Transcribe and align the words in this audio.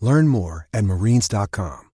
Learn 0.00 0.28
more 0.28 0.66
at 0.72 0.84
marines.com. 0.84 1.90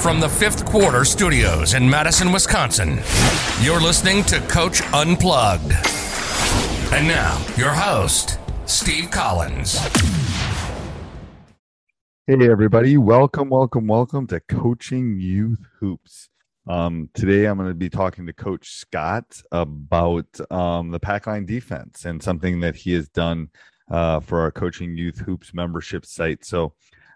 From 0.00 0.18
the 0.18 0.30
fifth 0.30 0.64
quarter 0.64 1.04
studios 1.04 1.74
in 1.74 1.88
Madison, 1.88 2.32
Wisconsin, 2.32 3.00
you're 3.60 3.82
listening 3.82 4.24
to 4.24 4.40
Coach 4.48 4.80
Unplugged. 4.94 5.72
And 6.92 7.06
now, 7.06 7.38
your 7.58 7.70
host, 7.70 8.38
Steve 8.64 9.10
Collins. 9.10 9.78
Hey, 12.26 12.48
everybody. 12.50 12.96
Welcome, 12.96 13.50
welcome, 13.50 13.86
welcome 13.86 14.26
to 14.28 14.40
Coaching 14.40 15.20
Youth 15.20 15.66
Hoops. 15.80 16.30
Um, 16.66 17.10
today, 17.12 17.44
I'm 17.44 17.58
going 17.58 17.68
to 17.68 17.74
be 17.74 17.90
talking 17.90 18.24
to 18.26 18.32
Coach 18.32 18.70
Scott 18.70 19.42
about 19.52 20.28
um, 20.50 20.92
the 20.92 21.00
Packline 21.00 21.46
defense 21.46 22.06
and 22.06 22.22
something 22.22 22.60
that 22.60 22.76
he 22.76 22.92
has 22.92 23.08
done 23.10 23.50
uh, 23.90 24.20
for 24.20 24.40
our 24.40 24.50
Coaching 24.50 24.96
Youth 24.96 25.18
Hoops 25.18 25.52
membership 25.52 26.06
site. 26.06 26.44
So, 26.44 26.74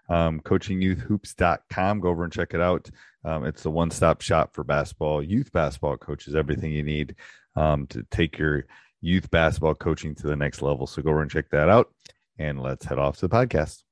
um, 0.09 0.39
coachingyouthhoops.com. 0.41 1.99
Go 1.99 2.09
over 2.09 2.23
and 2.23 2.33
check 2.33 2.53
it 2.53 2.61
out. 2.61 2.89
Um, 3.23 3.45
it's 3.45 3.63
the 3.63 3.71
one 3.71 3.89
stop 3.91 4.21
shop 4.21 4.53
for 4.53 4.63
basketball, 4.63 5.23
youth 5.23 5.51
basketball 5.51 5.97
coaches, 5.97 6.35
everything 6.35 6.71
you 6.71 6.83
need 6.83 7.15
um, 7.55 7.87
to 7.87 8.03
take 8.11 8.37
your 8.37 8.65
youth 9.01 9.31
basketball 9.31 9.75
coaching 9.75 10.13
to 10.15 10.27
the 10.27 10.35
next 10.35 10.61
level. 10.61 10.85
So, 10.87 11.01
go 11.01 11.11
over 11.11 11.21
and 11.21 11.31
check 11.31 11.49
that 11.51 11.69
out. 11.69 11.91
And 12.37 12.61
let's 12.61 12.85
head 12.85 12.99
off 12.99 13.17
to 13.17 13.27
the 13.27 13.35
podcast. 13.35 13.83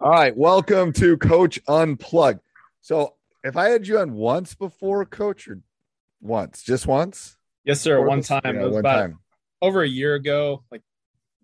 All 0.00 0.10
right. 0.10 0.36
Welcome 0.36 0.92
to 0.94 1.16
Coach 1.16 1.60
Unplugged. 1.68 2.40
So, 2.80 3.14
if 3.44 3.56
I 3.56 3.68
had 3.68 3.86
you 3.86 3.98
on 3.98 4.14
once 4.14 4.54
before, 4.54 5.04
Coach, 5.04 5.46
or 5.48 5.60
once, 6.20 6.62
just 6.62 6.86
once? 6.86 7.36
Yes, 7.64 7.80
sir. 7.80 7.98
Or 7.98 8.06
one 8.06 8.18
this- 8.18 8.28
time. 8.28 8.40
yeah, 8.44 8.50
it 8.62 8.64
was 8.64 8.72
one 8.72 8.80
about 8.80 8.96
time. 9.00 9.18
over 9.62 9.82
a 9.82 9.88
year 9.88 10.14
ago, 10.14 10.64
like 10.70 10.82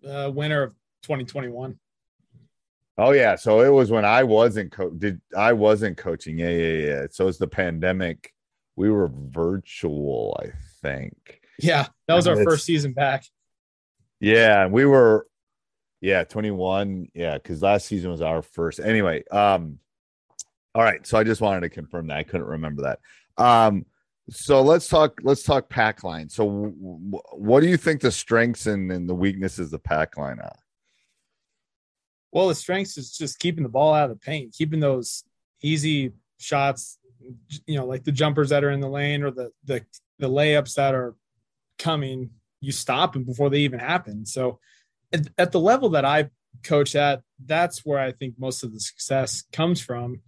uh, 0.07 0.29
winter 0.33 0.63
of 0.63 0.73
2021. 1.03 1.77
Oh 2.97 3.11
yeah, 3.11 3.35
so 3.35 3.61
it 3.61 3.69
was 3.69 3.89
when 3.89 4.05
I 4.05 4.23
wasn't 4.23 4.71
co- 4.71 4.91
did 4.91 5.21
I 5.35 5.53
wasn't 5.53 5.97
coaching. 5.97 6.37
Yeah, 6.37 6.49
yeah, 6.49 6.87
yeah. 6.87 7.05
So 7.09 7.27
it's 7.27 7.37
the 7.37 7.47
pandemic. 7.47 8.33
We 8.75 8.89
were 8.89 9.09
virtual, 9.09 10.39
I 10.41 10.51
think. 10.81 11.41
Yeah, 11.59 11.87
that 12.07 12.15
was 12.15 12.27
our 12.27 12.43
first 12.43 12.65
season 12.65 12.93
back. 12.93 13.25
Yeah, 14.19 14.67
we 14.67 14.85
were 14.85 15.27
yeah, 15.99 16.23
21. 16.23 17.09
Yeah, 17.13 17.37
cuz 17.39 17.61
last 17.61 17.87
season 17.87 18.11
was 18.11 18.21
our 18.21 18.41
first. 18.41 18.79
Anyway, 18.79 19.23
um 19.31 19.79
all 20.75 20.83
right, 20.83 21.05
so 21.05 21.17
I 21.17 21.23
just 21.23 21.41
wanted 21.41 21.61
to 21.61 21.69
confirm 21.69 22.07
that. 22.07 22.17
I 22.17 22.23
couldn't 22.23 22.47
remember 22.47 22.83
that. 22.83 22.99
Um 23.43 23.85
so 24.29 24.61
let's 24.61 24.87
talk 24.87 25.19
let's 25.23 25.43
talk 25.43 25.69
pack 25.69 26.03
line. 26.03 26.29
So 26.29 26.45
w- 26.45 26.71
w- 26.75 27.21
what 27.33 27.61
do 27.61 27.67
you 27.67 27.77
think 27.77 28.01
the 28.01 28.11
strengths 28.11 28.67
and, 28.67 28.91
and 28.91 29.09
the 29.09 29.15
weaknesses 29.15 29.73
of 29.73 29.83
pack 29.83 30.17
line 30.17 30.39
are? 30.39 30.59
Well, 32.31 32.47
the 32.47 32.55
strengths 32.55 32.97
is 32.97 33.11
just 33.11 33.39
keeping 33.39 33.63
the 33.63 33.69
ball 33.69 33.93
out 33.93 34.09
of 34.09 34.17
the 34.17 34.25
paint, 34.25 34.53
keeping 34.53 34.79
those 34.79 35.23
easy 35.61 36.13
shots, 36.39 36.97
you 37.65 37.77
know, 37.77 37.85
like 37.85 38.03
the 38.03 38.11
jumpers 38.11 38.49
that 38.49 38.63
are 38.63 38.71
in 38.71 38.79
the 38.79 38.89
lane 38.89 39.23
or 39.23 39.31
the 39.31 39.51
the 39.65 39.85
the 40.19 40.29
layups 40.29 40.75
that 40.75 40.95
are 40.95 41.15
coming. 41.77 42.31
You 42.61 42.71
stop 42.71 43.13
them 43.13 43.23
before 43.23 43.49
they 43.49 43.59
even 43.59 43.79
happen. 43.79 44.25
So, 44.25 44.59
at, 45.11 45.27
at 45.37 45.51
the 45.51 45.59
level 45.59 45.89
that 45.89 46.05
I 46.05 46.29
coach 46.63 46.95
at, 46.95 47.21
that's 47.43 47.83
where 47.85 47.99
I 47.99 48.11
think 48.11 48.35
most 48.37 48.63
of 48.63 48.73
the 48.73 48.79
success 48.79 49.43
comes 49.51 49.81
from. 49.81 50.21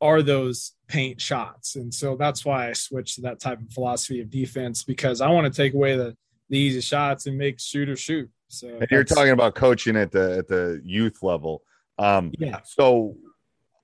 Are 0.00 0.22
those 0.22 0.72
paint 0.88 1.20
shots, 1.20 1.76
and 1.76 1.94
so 1.94 2.16
that's 2.16 2.44
why 2.44 2.68
I 2.68 2.72
switched 2.72 3.16
to 3.16 3.20
that 3.22 3.38
type 3.38 3.60
of 3.60 3.70
philosophy 3.72 4.20
of 4.20 4.30
defense 4.30 4.82
because 4.82 5.20
I 5.20 5.30
want 5.30 5.44
to 5.46 5.56
take 5.56 5.74
away 5.74 5.96
the 5.96 6.16
the 6.50 6.58
easy 6.58 6.80
shots 6.80 7.26
and 7.26 7.38
make 7.38 7.60
shooter 7.60 7.94
shoot. 7.94 8.28
So 8.52 8.68
And 8.68 8.86
you're 8.90 9.02
talking 9.02 9.32
about 9.32 9.54
coaching 9.54 9.96
at 9.96 10.12
the 10.12 10.38
at 10.38 10.46
the 10.46 10.80
youth 10.84 11.22
level. 11.22 11.62
Um 11.98 12.32
yeah. 12.38 12.60
So, 12.64 13.16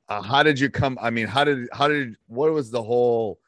uh, 0.09 0.23
how 0.23 0.43
did 0.43 0.61
you 0.61 0.71
come? 0.71 0.99
I 1.01 1.11
mean, 1.11 1.27
how 1.27 1.45
did 1.45 1.69
how 1.73 1.89
did 1.89 2.17
what 2.27 2.53
was 2.53 2.71
the 2.71 2.83
whole 2.83 3.41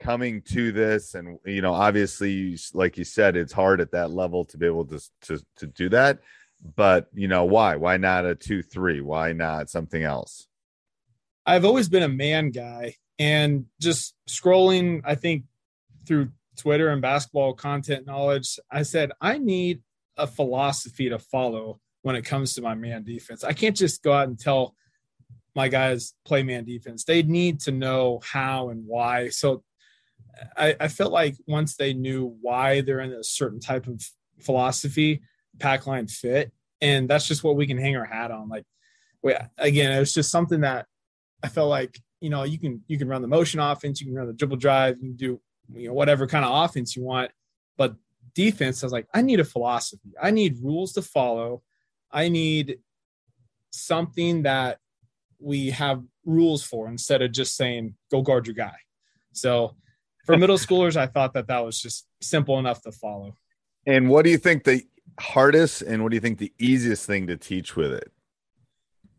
coming 0.00 0.40
to 0.52 0.72
this? 0.72 1.14
And 1.14 1.38
you 1.44 1.60
know, 1.60 1.74
obviously, 1.74 2.58
like 2.72 2.96
you 2.96 3.04
said, 3.04 3.36
it's 3.36 3.52
hard 3.52 3.80
at 3.80 3.92
that 3.92 4.10
level 4.10 4.44
to 4.46 4.58
be 4.58 4.66
able 4.66 4.86
to 4.86 5.00
to 5.22 5.40
to 5.56 5.66
do 5.66 5.88
that. 5.90 6.20
But 6.76 7.08
you 7.12 7.28
know, 7.28 7.44
why? 7.44 7.76
Why 7.76 7.98
not 7.98 8.24
a 8.24 8.34
two 8.34 8.62
three? 8.62 9.02
Why 9.02 9.32
not 9.32 9.68
something 9.68 10.02
else? 10.02 10.48
I've 11.44 11.66
always 11.66 11.90
been 11.90 12.02
a 12.02 12.08
man 12.08 12.50
guy 12.50 12.96
and 13.18 13.66
just 13.80 14.14
scrolling, 14.26 15.02
I 15.04 15.14
think, 15.14 15.44
through 16.06 16.30
Twitter 16.56 16.88
and 16.88 17.02
basketball 17.02 17.54
content 17.54 18.06
knowledge, 18.06 18.58
I 18.70 18.82
said, 18.82 19.12
I 19.20 19.38
need 19.38 19.82
a 20.16 20.26
philosophy 20.26 21.08
to 21.08 21.18
follow 21.18 21.80
when 22.02 22.16
it 22.16 22.22
comes 22.22 22.54
to 22.54 22.62
my 22.62 22.74
man 22.74 23.04
defense. 23.04 23.44
I 23.44 23.52
can't 23.52 23.76
just 23.76 24.02
go 24.02 24.12
out 24.12 24.28
and 24.28 24.38
tell 24.38 24.74
my 25.54 25.68
guys 25.68 26.14
play 26.24 26.42
man 26.42 26.64
defense. 26.64 27.04
They 27.04 27.22
need 27.22 27.60
to 27.60 27.72
know 27.72 28.20
how 28.24 28.70
and 28.70 28.84
why. 28.86 29.28
So 29.28 29.62
I, 30.56 30.76
I 30.80 30.88
felt 30.88 31.12
like 31.12 31.36
once 31.46 31.76
they 31.76 31.94
knew 31.94 32.36
why 32.40 32.80
they're 32.80 33.00
in 33.00 33.12
a 33.12 33.24
certain 33.24 33.60
type 33.60 33.86
of 33.86 34.02
philosophy, 34.40 35.22
pack 35.58 35.86
line 35.86 36.08
fit. 36.08 36.52
And 36.80 37.08
that's 37.08 37.26
just 37.26 37.44
what 37.44 37.56
we 37.56 37.66
can 37.66 37.78
hang 37.78 37.96
our 37.96 38.04
hat 38.04 38.30
on. 38.30 38.48
Like, 38.48 38.64
we, 39.22 39.34
again, 39.56 39.92
it 39.92 40.00
was 40.00 40.12
just 40.12 40.30
something 40.30 40.60
that 40.62 40.86
I 41.42 41.48
felt 41.48 41.68
like 41.68 42.00
you 42.20 42.30
know 42.30 42.42
you 42.44 42.58
can 42.58 42.82
you 42.88 42.96
can 42.98 43.06
run 43.06 43.20
the 43.20 43.28
motion 43.28 43.60
offense, 43.60 44.00
you 44.00 44.06
can 44.06 44.16
run 44.16 44.26
the 44.26 44.32
dribble 44.32 44.56
drive, 44.56 44.96
you 44.96 45.10
can 45.10 45.16
do 45.16 45.40
you 45.74 45.88
know 45.88 45.94
whatever 45.94 46.26
kind 46.26 46.44
of 46.44 46.64
offense 46.64 46.96
you 46.96 47.02
want, 47.02 47.30
but 47.76 47.94
defense, 48.34 48.82
I 48.82 48.86
was 48.86 48.92
like, 48.92 49.06
I 49.14 49.22
need 49.22 49.40
a 49.40 49.44
philosophy. 49.44 50.12
I 50.20 50.30
need 50.30 50.58
rules 50.62 50.92
to 50.94 51.02
follow. 51.02 51.62
I 52.10 52.28
need 52.28 52.78
something 53.70 54.42
that 54.42 54.78
we 55.40 55.70
have 55.70 56.02
rules 56.24 56.62
for 56.62 56.88
instead 56.88 57.22
of 57.22 57.32
just 57.32 57.56
saying 57.56 57.94
go 58.10 58.22
guard 58.22 58.46
your 58.46 58.54
guy. 58.54 58.76
So 59.32 59.76
for 60.24 60.36
middle 60.36 60.56
schoolers, 60.66 60.96
I 60.96 61.06
thought 61.06 61.34
that 61.34 61.48
that 61.48 61.64
was 61.64 61.80
just 61.80 62.06
simple 62.20 62.58
enough 62.58 62.82
to 62.82 62.92
follow. 62.92 63.36
And 63.86 64.08
what 64.08 64.24
do 64.24 64.30
you 64.30 64.38
think 64.38 64.64
the 64.64 64.82
hardest 65.20 65.82
and 65.82 66.02
what 66.02 66.10
do 66.10 66.16
you 66.16 66.20
think 66.20 66.38
the 66.38 66.52
easiest 66.58 67.06
thing 67.06 67.26
to 67.26 67.36
teach 67.36 67.76
with 67.76 67.92
it? 67.92 68.10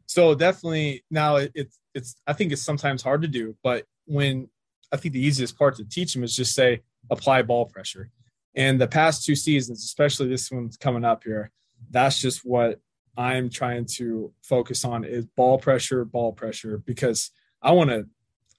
So 0.07 0.35
definitely 0.35 1.03
now 1.09 1.37
it, 1.37 1.51
it's 1.55 1.79
it's 1.93 2.15
I 2.27 2.33
think 2.33 2.51
it's 2.51 2.61
sometimes 2.61 3.01
hard 3.01 3.21
to 3.23 3.27
do, 3.27 3.55
but 3.63 3.85
when 4.05 4.49
I 4.91 4.97
think 4.97 5.13
the 5.13 5.25
easiest 5.25 5.57
part 5.57 5.75
to 5.77 5.85
teach 5.85 6.13
them 6.13 6.23
is 6.23 6.35
just 6.35 6.53
say 6.53 6.81
apply 7.09 7.41
ball 7.43 7.65
pressure. 7.65 8.09
And 8.55 8.79
the 8.79 8.87
past 8.87 9.25
two 9.25 9.35
seasons, 9.35 9.83
especially 9.83 10.29
this 10.29 10.51
one's 10.51 10.77
coming 10.77 11.03
up 11.03 11.23
here, 11.23 11.51
that's 11.91 12.19
just 12.19 12.45
what 12.45 12.79
I'm 13.17 13.49
trying 13.49 13.85
to 13.95 14.33
focus 14.41 14.85
on 14.85 15.03
is 15.03 15.25
ball 15.25 15.57
pressure, 15.57 16.05
ball 16.05 16.33
pressure, 16.33 16.81
because 16.85 17.31
I 17.61 17.71
want 17.71 17.89
to 17.89 18.07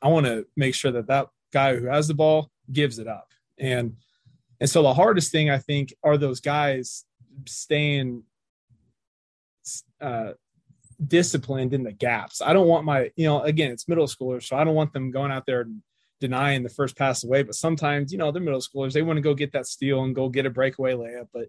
I 0.03 0.09
want 0.09 0.27
to 0.27 0.47
make 0.57 0.75
sure 0.75 0.93
that 0.93 1.07
that 1.09 1.29
guy 1.53 1.75
who 1.77 1.87
has 1.87 2.09
the 2.09 2.15
ball 2.15 2.51
gives 2.71 2.99
it 2.99 3.09
up. 3.09 3.29
And 3.59 3.97
and 4.61 4.69
so 4.69 4.83
the 4.83 4.95
hardest 4.95 5.33
thing 5.33 5.51
I 5.51 5.59
think 5.59 5.95
are 6.03 6.17
those 6.17 6.41
guys 6.41 7.05
staying 7.47 8.23
uh, 10.01 10.33
disciplined 11.05 11.75
in 11.75 11.83
the 11.83 11.93
gaps. 11.93 12.41
I 12.41 12.53
don't 12.53 12.69
want 12.69 12.85
my, 12.85 13.11
you 13.17 13.27
know, 13.27 13.43
again, 13.43 13.71
it's 13.71 13.89
middle 13.89 14.07
schoolers, 14.07 14.45
so 14.45 14.57
I 14.57 14.65
don't 14.65 14.75
want 14.75 14.93
them 14.93 15.11
going 15.11 15.31
out 15.31 15.45
there 15.47 15.63
and 15.63 15.83
denying 16.21 16.63
the 16.63 16.69
first 16.69 16.97
pass 16.97 17.25
away. 17.25 17.43
But 17.43 17.55
sometimes, 17.55 18.13
you 18.13 18.19
know, 18.19 18.31
they're 18.31 18.43
middle 18.43 18.61
schoolers, 18.61 18.93
they 18.93 19.03
want 19.03 19.17
to 19.17 19.23
go 19.23 19.35
get 19.35 19.53
that 19.53 19.67
steal 19.67 20.05
and 20.05 20.15
go 20.15 20.29
get 20.29 20.47
a 20.47 20.51
breakaway 20.51 20.95
layup. 20.95 21.29
But 21.33 21.49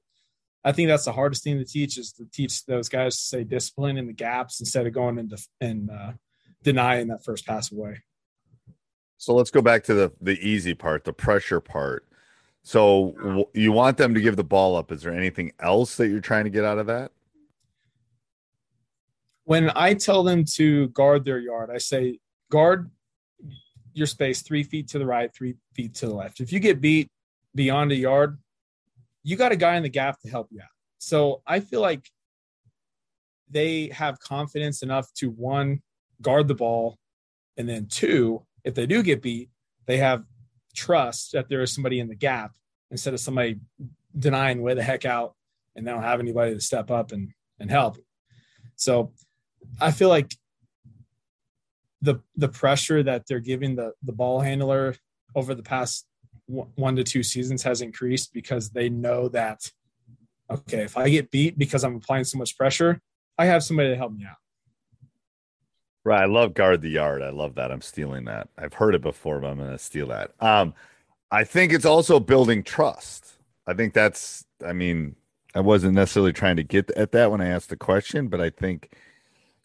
I 0.64 0.72
think 0.72 0.90
that's 0.90 1.06
the 1.06 1.14
hardest 1.14 1.44
thing 1.44 1.58
to 1.60 1.66
teach 1.66 1.98
is 1.98 2.12
to 2.14 2.26
teach 2.32 2.66
those 2.66 2.90
guys 2.90 3.16
to 3.16 3.22
stay 3.22 3.44
disciplined 3.44 4.00
in 4.00 4.08
the 4.08 4.14
gaps 4.14 4.60
instead 4.60 4.86
of 4.86 4.94
going 4.94 5.18
into 5.18 5.38
and 5.62 5.90
uh, 5.90 6.12
denying 6.64 7.08
that 7.08 7.24
first 7.24 7.46
pass 7.46 7.72
away. 7.72 8.02
So 9.18 9.34
let's 9.34 9.50
go 9.50 9.62
back 9.62 9.84
to 9.86 9.94
the 9.94 10.12
the 10.22 10.38
easy 10.40 10.74
part, 10.74 11.04
the 11.04 11.14
pressure 11.14 11.60
part. 11.60 12.06
So 12.64 13.48
you 13.54 13.72
want 13.72 13.98
them 13.98 14.14
to 14.14 14.22
give 14.22 14.36
the 14.36 14.44
ball 14.44 14.76
up. 14.76 14.92
Is 14.92 15.02
there 15.02 15.14
anything 15.14 15.54
else 15.60 15.96
that 15.96 16.10
you're 16.10 16.20
trying 16.20 16.44
to 16.44 16.50
get 16.50 16.66
out 16.66 16.78
of 16.78 16.88
that? 16.88 17.12
When 19.46 19.72
I 19.74 19.94
tell 19.94 20.24
them 20.24 20.44
to 20.56 20.90
guard 20.90 21.24
their 21.24 21.40
yard, 21.40 21.70
I 21.74 21.78
say 21.78 22.20
guard 22.52 22.92
your 23.98 24.08
space 24.08 24.42
three 24.42 24.64
feet 24.64 24.88
to 24.90 25.00
the 25.00 25.06
right, 25.06 25.34
three 25.34 25.56
feet 25.74 25.96
to 25.96 26.08
the 26.08 26.14
left. 26.14 26.40
If 26.40 26.52
you 26.52 26.60
get 26.60 26.82
beat 26.82 27.10
beyond 27.56 27.92
a 27.92 27.96
yard, 27.96 28.38
you 29.24 29.36
got 29.36 29.52
a 29.52 29.58
guy 29.58 29.76
in 29.76 29.84
the 29.84 29.90
gap 29.90 30.22
to 30.22 30.30
help 30.30 30.48
you 30.52 30.62
out. 30.62 30.68
So 31.00 31.42
I 31.46 31.60
feel 31.60 31.82
like 31.82 32.10
they 33.50 33.88
have 33.88 34.20
confidence 34.20 34.84
enough 34.84 35.12
to 35.16 35.30
one, 35.30 35.82
guard 36.22 36.48
the 36.48 36.56
ball, 36.56 36.98
and 37.58 37.68
then 37.68 37.88
two, 37.88 38.46
if 38.64 38.76
they 38.76 38.86
do 38.86 39.02
get 39.02 39.22
beat, 39.22 39.50
they 39.86 39.98
have 39.98 40.24
trust 40.76 41.32
that 41.32 41.50
there 41.50 41.62
is 41.62 41.74
somebody 41.74 42.00
in 42.00 42.08
the 42.08 42.16
gap 42.16 42.52
instead 42.92 43.14
of 43.14 43.20
somebody 43.20 43.60
denying 44.18 44.62
way 44.62 44.74
the 44.74 44.84
heck 44.84 45.06
out 45.06 45.34
and 45.76 45.86
they 45.86 45.92
don't 45.92 46.04
have 46.04 46.20
anybody 46.20 46.54
to 46.54 46.62
step 46.62 46.92
up 46.92 47.12
and, 47.12 47.32
and 47.60 47.70
help. 47.70 47.98
So 48.76 49.12
I 49.80 49.92
feel 49.92 50.10
like 50.10 50.34
the 52.02 52.16
the 52.36 52.48
pressure 52.48 53.04
that 53.04 53.26
they're 53.28 53.40
giving 53.40 53.76
the 53.76 53.94
the 54.04 54.12
ball 54.12 54.40
handler 54.40 54.96
over 55.36 55.56
the 55.56 55.64
past 55.64 56.06
one 56.48 56.96
to 56.96 57.04
two 57.04 57.24
seasons 57.24 57.64
has 57.64 57.82
increased 57.82 58.34
because 58.34 58.70
they 58.70 58.90
know 58.90 59.28
that 59.28 59.70
okay 60.50 60.84
if 60.84 60.98
i 60.98 61.10
get 61.10 61.30
beat 61.32 61.58
because 61.58 61.84
i'm 61.84 61.96
applying 61.96 62.24
so 62.24 62.38
much 62.38 62.58
pressure 62.58 63.02
i 63.38 63.46
have 63.46 63.64
somebody 63.64 63.90
to 63.90 63.96
help 63.96 64.14
me 64.14 64.26
out. 64.26 64.38
Right. 66.04 66.22
I 66.22 66.26
love 66.26 66.54
guard 66.54 66.82
the 66.82 66.90
yard. 66.90 67.22
I 67.22 67.32
love 67.32 67.56
that. 67.56 67.70
I'm 67.70 67.82
stealing 67.82 68.24
that. 68.26 68.48
I've 68.58 68.76
heard 68.76 68.96
it 68.96 69.02
before 69.02 69.40
but 69.40 69.48
i'm 69.48 69.58
going 69.58 69.72
to 69.72 69.78
steal 69.78 70.08
that. 70.08 70.32
Um 70.40 70.74
i 71.32 71.44
think 71.44 71.74
it's 71.74 71.86
also 71.86 72.20
building 72.20 72.64
trust. 72.64 73.38
I 73.66 73.74
think 73.74 73.94
that's 73.94 74.46
i 74.66 74.72
mean 74.72 75.16
i 75.54 75.60
wasn't 75.60 75.96
necessarily 75.96 76.34
trying 76.34 76.56
to 76.56 76.64
get 76.64 76.90
at 76.92 77.12
that 77.12 77.32
when 77.32 77.42
i 77.42 77.48
asked 77.48 77.70
the 77.70 77.76
question 77.76 78.28
but 78.28 78.40
i 78.40 78.50
think 78.50 78.96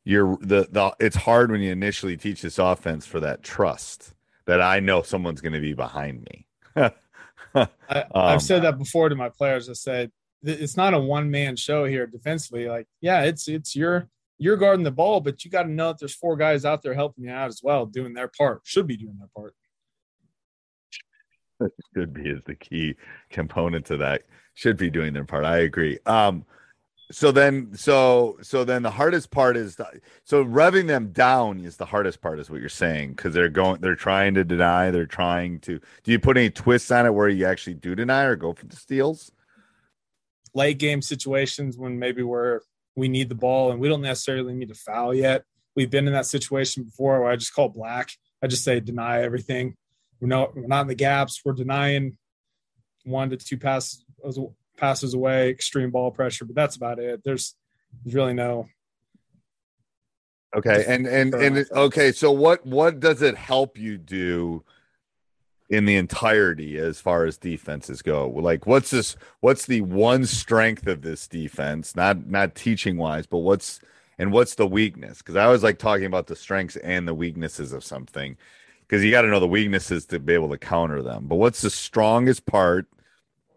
you're 0.04 0.36
the 0.40 0.68
the 0.70 0.94
it's 0.98 1.16
hard 1.16 1.50
when 1.50 1.60
you 1.60 1.70
initially 1.70 2.16
teach 2.16 2.42
this 2.42 2.58
offense 2.58 3.06
for 3.06 3.20
that 3.20 3.42
trust 3.42 4.14
that 4.46 4.60
I 4.60 4.80
know 4.80 5.02
someone's 5.02 5.40
going 5.40 5.52
to 5.52 5.60
be 5.60 5.74
behind 5.74 6.22
me. 6.22 6.46
I, 7.54 7.68
have 7.88 8.06
um, 8.14 8.40
said 8.40 8.62
that 8.62 8.78
before 8.78 9.08
to 9.08 9.14
my 9.14 9.28
players. 9.28 9.68
I 9.68 9.74
said 9.74 10.10
it's 10.42 10.76
not 10.76 10.94
a 10.94 10.98
one 10.98 11.30
man 11.30 11.56
show 11.56 11.84
here 11.84 12.06
defensively. 12.06 12.68
Like, 12.68 12.86
yeah, 13.00 13.22
it's 13.22 13.48
it's 13.48 13.76
your 13.76 14.08
you're 14.38 14.56
guarding 14.56 14.84
the 14.84 14.90
ball, 14.90 15.20
but 15.20 15.44
you 15.44 15.50
got 15.50 15.64
to 15.64 15.70
know 15.70 15.88
that 15.88 16.00
there's 16.00 16.14
four 16.14 16.36
guys 16.36 16.64
out 16.64 16.82
there 16.82 16.94
helping 16.94 17.24
you 17.24 17.30
out 17.30 17.48
as 17.48 17.60
well, 17.62 17.86
doing 17.86 18.12
their 18.12 18.28
part. 18.28 18.62
Should 18.64 18.86
be 18.86 18.96
doing 18.96 19.18
their 19.18 19.28
part. 19.36 19.54
Should 21.94 22.12
be 22.12 22.28
is 22.28 22.42
the 22.44 22.56
key 22.56 22.96
component 23.30 23.86
to 23.86 23.96
that. 23.98 24.22
Should 24.54 24.76
be 24.76 24.90
doing 24.90 25.12
their 25.12 25.24
part. 25.24 25.44
I 25.44 25.58
agree. 25.58 25.98
Um, 26.06 26.44
so 27.12 27.30
then 27.30 27.74
so 27.74 28.38
so 28.40 28.64
then 28.64 28.82
the 28.82 28.90
hardest 28.90 29.30
part 29.30 29.56
is 29.56 29.76
the, 29.76 30.00
so 30.24 30.42
revving 30.42 30.86
them 30.86 31.12
down 31.12 31.60
is 31.60 31.76
the 31.76 31.84
hardest 31.84 32.22
part 32.22 32.40
is 32.40 32.50
what 32.50 32.60
you're 32.60 32.70
saying 32.70 33.10
because 33.10 33.34
they're 33.34 33.50
going 33.50 33.80
they're 33.82 33.94
trying 33.94 34.32
to 34.34 34.44
deny 34.44 34.90
they're 34.90 35.04
trying 35.04 35.60
to 35.60 35.78
do 36.02 36.10
you 36.10 36.18
put 36.18 36.38
any 36.38 36.48
twists 36.48 36.90
on 36.90 37.04
it 37.04 37.12
where 37.12 37.28
you 37.28 37.44
actually 37.44 37.74
do 37.74 37.94
deny 37.94 38.24
or 38.24 38.34
go 38.34 38.54
for 38.54 38.66
the 38.66 38.76
steals? 38.76 39.30
Late 40.54 40.78
game 40.78 41.02
situations 41.02 41.76
when 41.76 41.98
maybe 41.98 42.22
we're 42.22 42.60
we 42.96 43.08
need 43.08 43.28
the 43.28 43.34
ball 43.34 43.70
and 43.70 43.80
we 43.80 43.88
don't 43.88 44.02
necessarily 44.02 44.54
need 44.54 44.68
to 44.68 44.74
foul 44.74 45.14
yet. 45.14 45.44
We've 45.76 45.90
been 45.90 46.06
in 46.06 46.12
that 46.14 46.26
situation 46.26 46.84
before 46.84 47.20
where 47.20 47.30
i 47.30 47.36
just 47.36 47.54
call 47.54 47.68
black. 47.68 48.10
I 48.42 48.46
just 48.46 48.64
say 48.64 48.80
deny 48.80 49.22
everything. 49.22 49.76
We're 50.18 50.28
not 50.28 50.56
we're 50.56 50.66
not 50.66 50.82
in 50.82 50.88
the 50.88 50.94
gaps. 50.94 51.42
We're 51.44 51.52
denying 51.52 52.16
one 53.04 53.30
to 53.30 53.36
two 53.36 53.58
passes 53.58 54.04
passes 54.76 55.14
away, 55.14 55.50
extreme 55.50 55.90
ball 55.90 56.10
pressure, 56.10 56.44
but 56.44 56.54
that's 56.54 56.76
about 56.76 56.98
it. 56.98 57.22
There's 57.24 57.54
there's 58.04 58.14
really 58.14 58.34
no 58.34 58.68
Okay. 60.54 60.84
And 60.86 61.06
and 61.06 61.34
and 61.34 61.66
okay, 61.72 62.12
so 62.12 62.30
what 62.30 62.64
what 62.66 63.00
does 63.00 63.22
it 63.22 63.36
help 63.36 63.78
you 63.78 63.96
do 63.96 64.62
in 65.70 65.86
the 65.86 65.96
entirety 65.96 66.76
as 66.76 67.00
far 67.00 67.24
as 67.24 67.38
defenses 67.38 68.02
go? 68.02 68.28
Like 68.28 68.66
what's 68.66 68.90
this 68.90 69.16
what's 69.40 69.64
the 69.64 69.80
one 69.80 70.26
strength 70.26 70.86
of 70.86 71.00
this 71.00 71.26
defense? 71.26 71.96
Not 71.96 72.26
not 72.26 72.54
teaching 72.54 72.98
wise, 72.98 73.26
but 73.26 73.38
what's 73.38 73.80
and 74.18 74.30
what's 74.30 74.54
the 74.54 74.66
weakness? 74.66 75.18
Because 75.18 75.36
I 75.36 75.44
always 75.44 75.62
like 75.62 75.78
talking 75.78 76.06
about 76.06 76.26
the 76.26 76.36
strengths 76.36 76.76
and 76.76 77.08
the 77.08 77.14
weaknesses 77.14 77.72
of 77.72 77.82
something. 77.82 78.36
Because 78.82 79.02
you 79.02 79.10
got 79.10 79.22
to 79.22 79.28
know 79.28 79.40
the 79.40 79.48
weaknesses 79.48 80.04
to 80.06 80.18
be 80.18 80.34
able 80.34 80.50
to 80.50 80.58
counter 80.58 81.02
them. 81.02 81.26
But 81.26 81.36
what's 81.36 81.62
the 81.62 81.70
strongest 81.70 82.44
part 82.44 82.86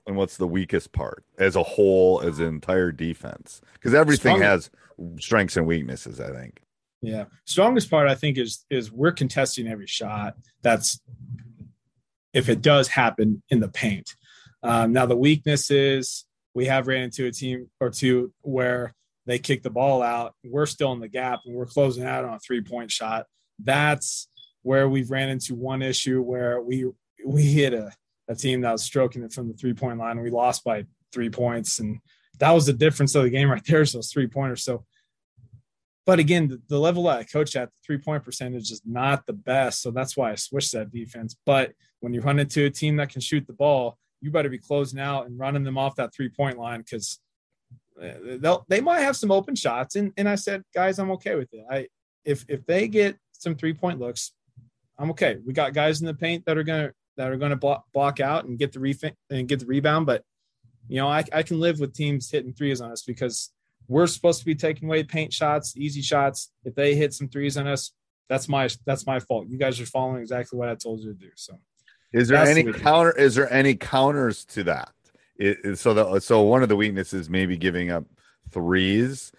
and 0.07 0.15
what's 0.15 0.37
the 0.37 0.47
weakest 0.47 0.91
part 0.91 1.23
as 1.37 1.55
a 1.55 1.63
whole 1.63 2.21
as 2.21 2.39
an 2.39 2.47
entire 2.47 2.91
defense? 2.91 3.61
Because 3.73 3.93
everything 3.93 4.41
has 4.41 4.69
strengths 5.19 5.57
and 5.57 5.67
weaknesses 5.67 6.19
i 6.21 6.31
think. 6.31 6.61
Yeah. 7.01 7.25
Strongest 7.45 7.89
part 7.89 8.07
i 8.07 8.15
think 8.15 8.37
is 8.37 8.65
is 8.69 8.91
we're 8.91 9.11
contesting 9.11 9.67
every 9.67 9.87
shot 9.87 10.35
that's 10.61 10.99
if 12.33 12.49
it 12.49 12.61
does 12.61 12.87
happen 12.89 13.41
in 13.49 13.59
the 13.59 13.69
paint. 13.69 14.13
Um, 14.61 14.93
now 14.93 15.05
the 15.05 15.15
weakness 15.15 15.71
is 15.71 16.25
we 16.53 16.65
have 16.65 16.87
ran 16.87 17.03
into 17.03 17.25
a 17.25 17.31
team 17.31 17.69
or 17.79 17.89
two 17.89 18.33
where 18.41 18.93
they 19.25 19.39
kick 19.39 19.63
the 19.63 19.69
ball 19.69 20.01
out. 20.01 20.33
We're 20.43 20.65
still 20.65 20.91
in 20.93 20.99
the 20.99 21.07
gap 21.07 21.41
and 21.45 21.55
we're 21.55 21.65
closing 21.65 22.05
out 22.05 22.25
on 22.25 22.33
a 22.33 22.39
three 22.39 22.61
point 22.61 22.91
shot. 22.91 23.25
That's 23.59 24.27
where 24.63 24.89
we've 24.89 25.11
ran 25.11 25.29
into 25.29 25.55
one 25.55 25.81
issue 25.81 26.21
where 26.21 26.61
we 26.61 26.87
we 27.25 27.43
hit 27.43 27.73
a 27.73 27.91
a 28.27 28.35
team 28.35 28.61
that 28.61 28.71
was 28.71 28.83
stroking 28.83 29.23
it 29.23 29.33
from 29.33 29.47
the 29.47 29.53
three 29.53 29.73
point 29.73 29.99
line. 29.99 30.19
We 30.19 30.29
lost 30.29 30.63
by 30.63 30.85
three 31.11 31.29
points, 31.29 31.79
and 31.79 31.99
that 32.39 32.51
was 32.51 32.65
the 32.65 32.73
difference 32.73 33.15
of 33.15 33.23
the 33.23 33.29
game 33.29 33.49
right 33.49 33.63
there. 33.65 33.81
Is 33.83 33.93
those 33.93 34.11
three 34.11 34.27
pointers. 34.27 34.63
So, 34.63 34.85
but 36.05 36.19
again, 36.19 36.47
the, 36.47 36.61
the 36.67 36.79
level 36.79 37.03
that 37.03 37.19
I 37.19 37.23
coach 37.23 37.55
at, 37.55 37.69
the 37.69 37.77
three 37.85 37.97
point 37.97 38.23
percentage 38.23 38.71
is 38.71 38.81
not 38.85 39.25
the 39.25 39.33
best. 39.33 39.81
So 39.81 39.91
that's 39.91 40.17
why 40.17 40.31
I 40.31 40.35
switched 40.35 40.73
that 40.73 40.91
defense. 40.91 41.35
But 41.45 41.73
when 41.99 42.13
you 42.13 42.21
run 42.21 42.39
into 42.39 42.65
a 42.65 42.69
team 42.69 42.97
that 42.97 43.09
can 43.09 43.21
shoot 43.21 43.45
the 43.47 43.53
ball, 43.53 43.97
you 44.21 44.31
better 44.31 44.49
be 44.49 44.57
closing 44.57 44.99
out 44.99 45.27
and 45.27 45.37
running 45.37 45.63
them 45.63 45.77
off 45.77 45.95
that 45.95 46.13
three 46.13 46.29
point 46.29 46.57
line 46.57 46.81
because 46.81 47.19
uh, 48.01 48.37
they'll 48.39 48.65
they 48.67 48.81
might 48.81 49.01
have 49.01 49.15
some 49.15 49.31
open 49.31 49.55
shots. 49.55 49.95
And 49.95 50.11
and 50.17 50.27
I 50.27 50.35
said, 50.35 50.63
guys, 50.73 50.99
I'm 50.99 51.11
okay 51.11 51.35
with 51.35 51.53
it. 51.53 51.65
I 51.69 51.87
if 52.23 52.45
if 52.49 52.65
they 52.65 52.87
get 52.87 53.17
some 53.33 53.55
three 53.55 53.73
point 53.73 53.99
looks, 53.99 54.33
I'm 54.97 55.11
okay. 55.11 55.37
We 55.45 55.53
got 55.53 55.73
guys 55.73 56.01
in 56.01 56.07
the 56.07 56.13
paint 56.13 56.45
that 56.45 56.57
are 56.57 56.63
gonna 56.63 56.91
that 57.17 57.31
are 57.31 57.37
going 57.37 57.51
to 57.51 57.55
block, 57.55 57.85
block 57.93 58.19
out 58.19 58.45
and 58.45 58.57
get 58.57 58.73
the 58.73 58.79
ref- 58.79 59.13
and 59.29 59.47
get 59.47 59.59
the 59.59 59.65
rebound. 59.65 60.05
But 60.05 60.23
you 60.87 60.97
know, 60.97 61.07
I, 61.07 61.23
I 61.33 61.43
can 61.43 61.59
live 61.59 61.79
with 61.79 61.93
teams 61.93 62.29
hitting 62.29 62.53
threes 62.53 62.81
on 62.81 62.91
us 62.91 63.01
because 63.01 63.51
we're 63.87 64.07
supposed 64.07 64.39
to 64.39 64.45
be 64.45 64.55
taking 64.55 64.87
away 64.87 65.03
paint 65.03 65.33
shots, 65.33 65.75
easy 65.77 66.01
shots. 66.01 66.51
If 66.63 66.75
they 66.75 66.95
hit 66.95 67.13
some 67.13 67.27
threes 67.27 67.57
on 67.57 67.67
us, 67.67 67.91
that's 68.29 68.47
my 68.47 68.69
that's 68.85 69.05
my 69.05 69.19
fault. 69.19 69.47
You 69.47 69.57
guys 69.57 69.79
are 69.79 69.85
following 69.85 70.21
exactly 70.21 70.57
what 70.57 70.69
I 70.69 70.75
told 70.75 71.01
you 71.01 71.13
to 71.13 71.19
do. 71.19 71.29
So, 71.35 71.59
is 72.11 72.27
there 72.27 72.45
any 72.45 72.71
counter? 72.73 73.11
Is 73.11 73.35
there 73.35 73.51
any 73.51 73.75
counters 73.75 74.45
to 74.45 74.63
that? 74.65 74.91
It, 75.37 75.77
so 75.77 75.93
the 75.93 76.19
so 76.19 76.41
one 76.41 76.63
of 76.63 76.69
the 76.69 76.75
weaknesses 76.75 77.29
maybe 77.29 77.57
giving 77.57 77.91
up 77.91 78.05
threes. 78.51 79.31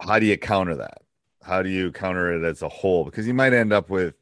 How 0.00 0.18
do 0.18 0.26
you 0.26 0.36
counter 0.38 0.76
that? 0.76 1.02
How 1.42 1.62
do 1.62 1.68
you 1.68 1.92
counter 1.92 2.32
it 2.32 2.44
as 2.48 2.62
a 2.62 2.68
whole? 2.68 3.04
Because 3.04 3.26
you 3.26 3.34
might 3.34 3.52
end 3.52 3.72
up 3.72 3.90
with 3.90 4.14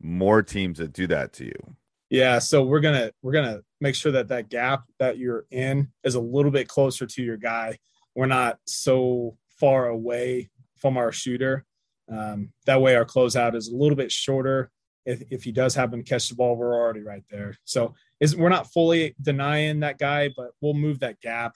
more 0.00 0.42
teams 0.42 0.78
that 0.78 0.92
do 0.92 1.06
that 1.08 1.32
to 1.34 1.44
you. 1.44 1.76
Yeah, 2.10 2.40
so 2.40 2.64
we're 2.64 2.80
gonna 2.80 3.12
we're 3.22 3.32
gonna 3.32 3.60
make 3.80 3.94
sure 3.94 4.12
that 4.12 4.28
that 4.28 4.48
gap 4.48 4.82
that 4.98 5.16
you're 5.16 5.46
in 5.52 5.88
is 6.02 6.16
a 6.16 6.20
little 6.20 6.50
bit 6.50 6.66
closer 6.66 7.06
to 7.06 7.22
your 7.22 7.36
guy. 7.36 7.78
We're 8.16 8.26
not 8.26 8.58
so 8.66 9.36
far 9.60 9.88
away 9.88 10.50
from 10.76 10.96
our 10.96 11.12
shooter. 11.12 11.64
Um, 12.10 12.52
that 12.66 12.82
way, 12.82 12.96
our 12.96 13.04
closeout 13.04 13.54
is 13.54 13.68
a 13.68 13.76
little 13.76 13.96
bit 13.96 14.10
shorter. 14.10 14.70
If, 15.06 15.22
if 15.30 15.44
he 15.44 15.52
does 15.52 15.74
happen 15.74 16.02
to 16.02 16.08
catch 16.08 16.28
the 16.28 16.34
ball, 16.34 16.56
we're 16.56 16.74
already 16.74 17.02
right 17.02 17.22
there. 17.30 17.56
So 17.64 17.94
is 18.18 18.36
we're 18.36 18.48
not 18.48 18.72
fully 18.72 19.14
denying 19.22 19.80
that 19.80 19.98
guy, 19.98 20.30
but 20.36 20.50
we'll 20.60 20.74
move 20.74 20.98
that 21.00 21.20
gap 21.20 21.54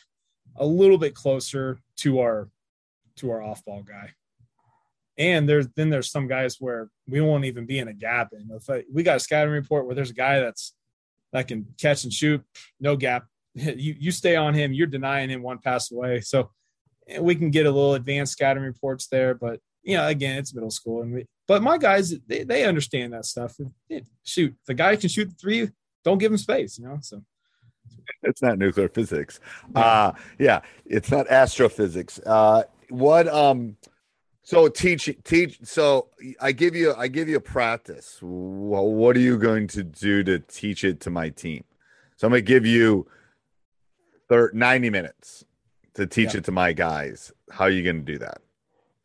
a 0.56 0.64
little 0.64 0.99
bit 0.99 1.14
closer 1.14 1.78
to 1.99 2.20
our 2.20 2.49
to 3.16 3.30
our 3.30 3.42
off 3.42 3.64
ball 3.64 3.82
guy. 3.82 4.11
And 5.16 5.49
there's 5.49 5.68
then 5.76 5.90
there's 5.90 6.11
some 6.11 6.26
guys 6.26 6.56
where 6.59 6.90
we 7.06 7.21
won't 7.21 7.44
even 7.44 7.66
be 7.66 7.78
in 7.78 7.88
a 7.88 7.92
gap. 7.92 8.33
And 8.33 8.50
if 8.50 8.68
I, 8.68 8.85
we 8.92 9.02
got 9.02 9.16
a 9.16 9.21
scouting 9.21 9.52
report 9.52 9.87
where 9.87 9.94
there's 9.94 10.11
a 10.11 10.14
guy 10.14 10.40
that's 10.40 10.75
that 11.33 11.49
can 11.49 11.66
catch 11.80 12.04
and 12.04 12.12
shoot, 12.12 12.42
no 12.80 12.97
gap. 12.97 13.26
You 13.56 13.94
you 13.97 14.11
stay 14.11 14.35
on 14.35 14.52
him, 14.54 14.73
you're 14.73 14.88
denying 14.88 15.30
him 15.30 15.42
one 15.42 15.59
pass 15.59 15.92
away. 15.92 16.21
So 16.21 16.50
we 17.21 17.35
can 17.37 17.50
get 17.50 17.66
a 17.66 17.71
little 17.71 17.94
advanced 17.94 18.33
scouting 18.33 18.62
reports 18.62 19.06
there, 19.06 19.35
but 19.35 19.61
you 19.85 19.97
know, 19.97 20.06
again, 20.09 20.38
it's 20.38 20.54
middle 20.54 20.71
school, 20.71 21.02
and 21.02 21.12
we, 21.12 21.26
but 21.47 21.62
my 21.62 21.76
guys 21.78 22.14
they, 22.26 22.42
they 22.42 22.64
understand 22.64 23.12
that 23.12 23.26
stuff. 23.26 23.56
Shoot, 24.25 24.56
the 24.66 24.75
guy 24.75 24.97
can 24.97 25.09
shoot 25.09 25.28
the 25.28 25.35
three, 25.35 25.68
don't 26.04 26.18
give 26.18 26.33
him 26.33 26.38
space, 26.38 26.78
you 26.78 26.87
know. 26.87 26.99
So 27.02 27.23
it's 28.23 28.42
not 28.42 28.59
nuclear 28.59 28.88
physics. 28.88 29.40
Yeah. 29.75 29.80
Uh 29.80 30.12
yeah, 30.38 30.61
it's 30.87 31.11
not 31.11 31.28
astrophysics. 31.28 32.18
Uh 32.21 32.64
what 32.88 33.28
um 33.28 33.76
so 34.44 34.68
teach 34.68 35.08
teach 35.24 35.58
so 35.62 36.08
I 36.38 36.52
give 36.52 36.76
you 36.76 36.94
I 36.94 37.08
give 37.08 37.28
you 37.28 37.36
a 37.36 37.40
practice. 37.40 38.18
What 38.20 39.16
are 39.16 39.20
you 39.20 39.38
going 39.38 39.66
to 39.68 39.82
do 39.82 40.22
to 40.22 40.38
teach 40.38 40.84
it 40.84 41.00
to 41.00 41.10
my 41.10 41.30
team? 41.30 41.64
So 42.16 42.26
I'm 42.26 42.32
going 42.32 42.44
to 42.44 42.46
give 42.46 42.66
you 42.66 43.08
30, 44.28 44.56
90 44.56 44.90
minutes 44.90 45.44
to 45.94 46.06
teach 46.06 46.34
yeah. 46.34 46.38
it 46.38 46.44
to 46.44 46.52
my 46.52 46.72
guys. 46.74 47.32
How 47.50 47.64
are 47.64 47.70
you 47.70 47.82
going 47.82 48.04
to 48.04 48.12
do 48.12 48.18
that? 48.18 48.38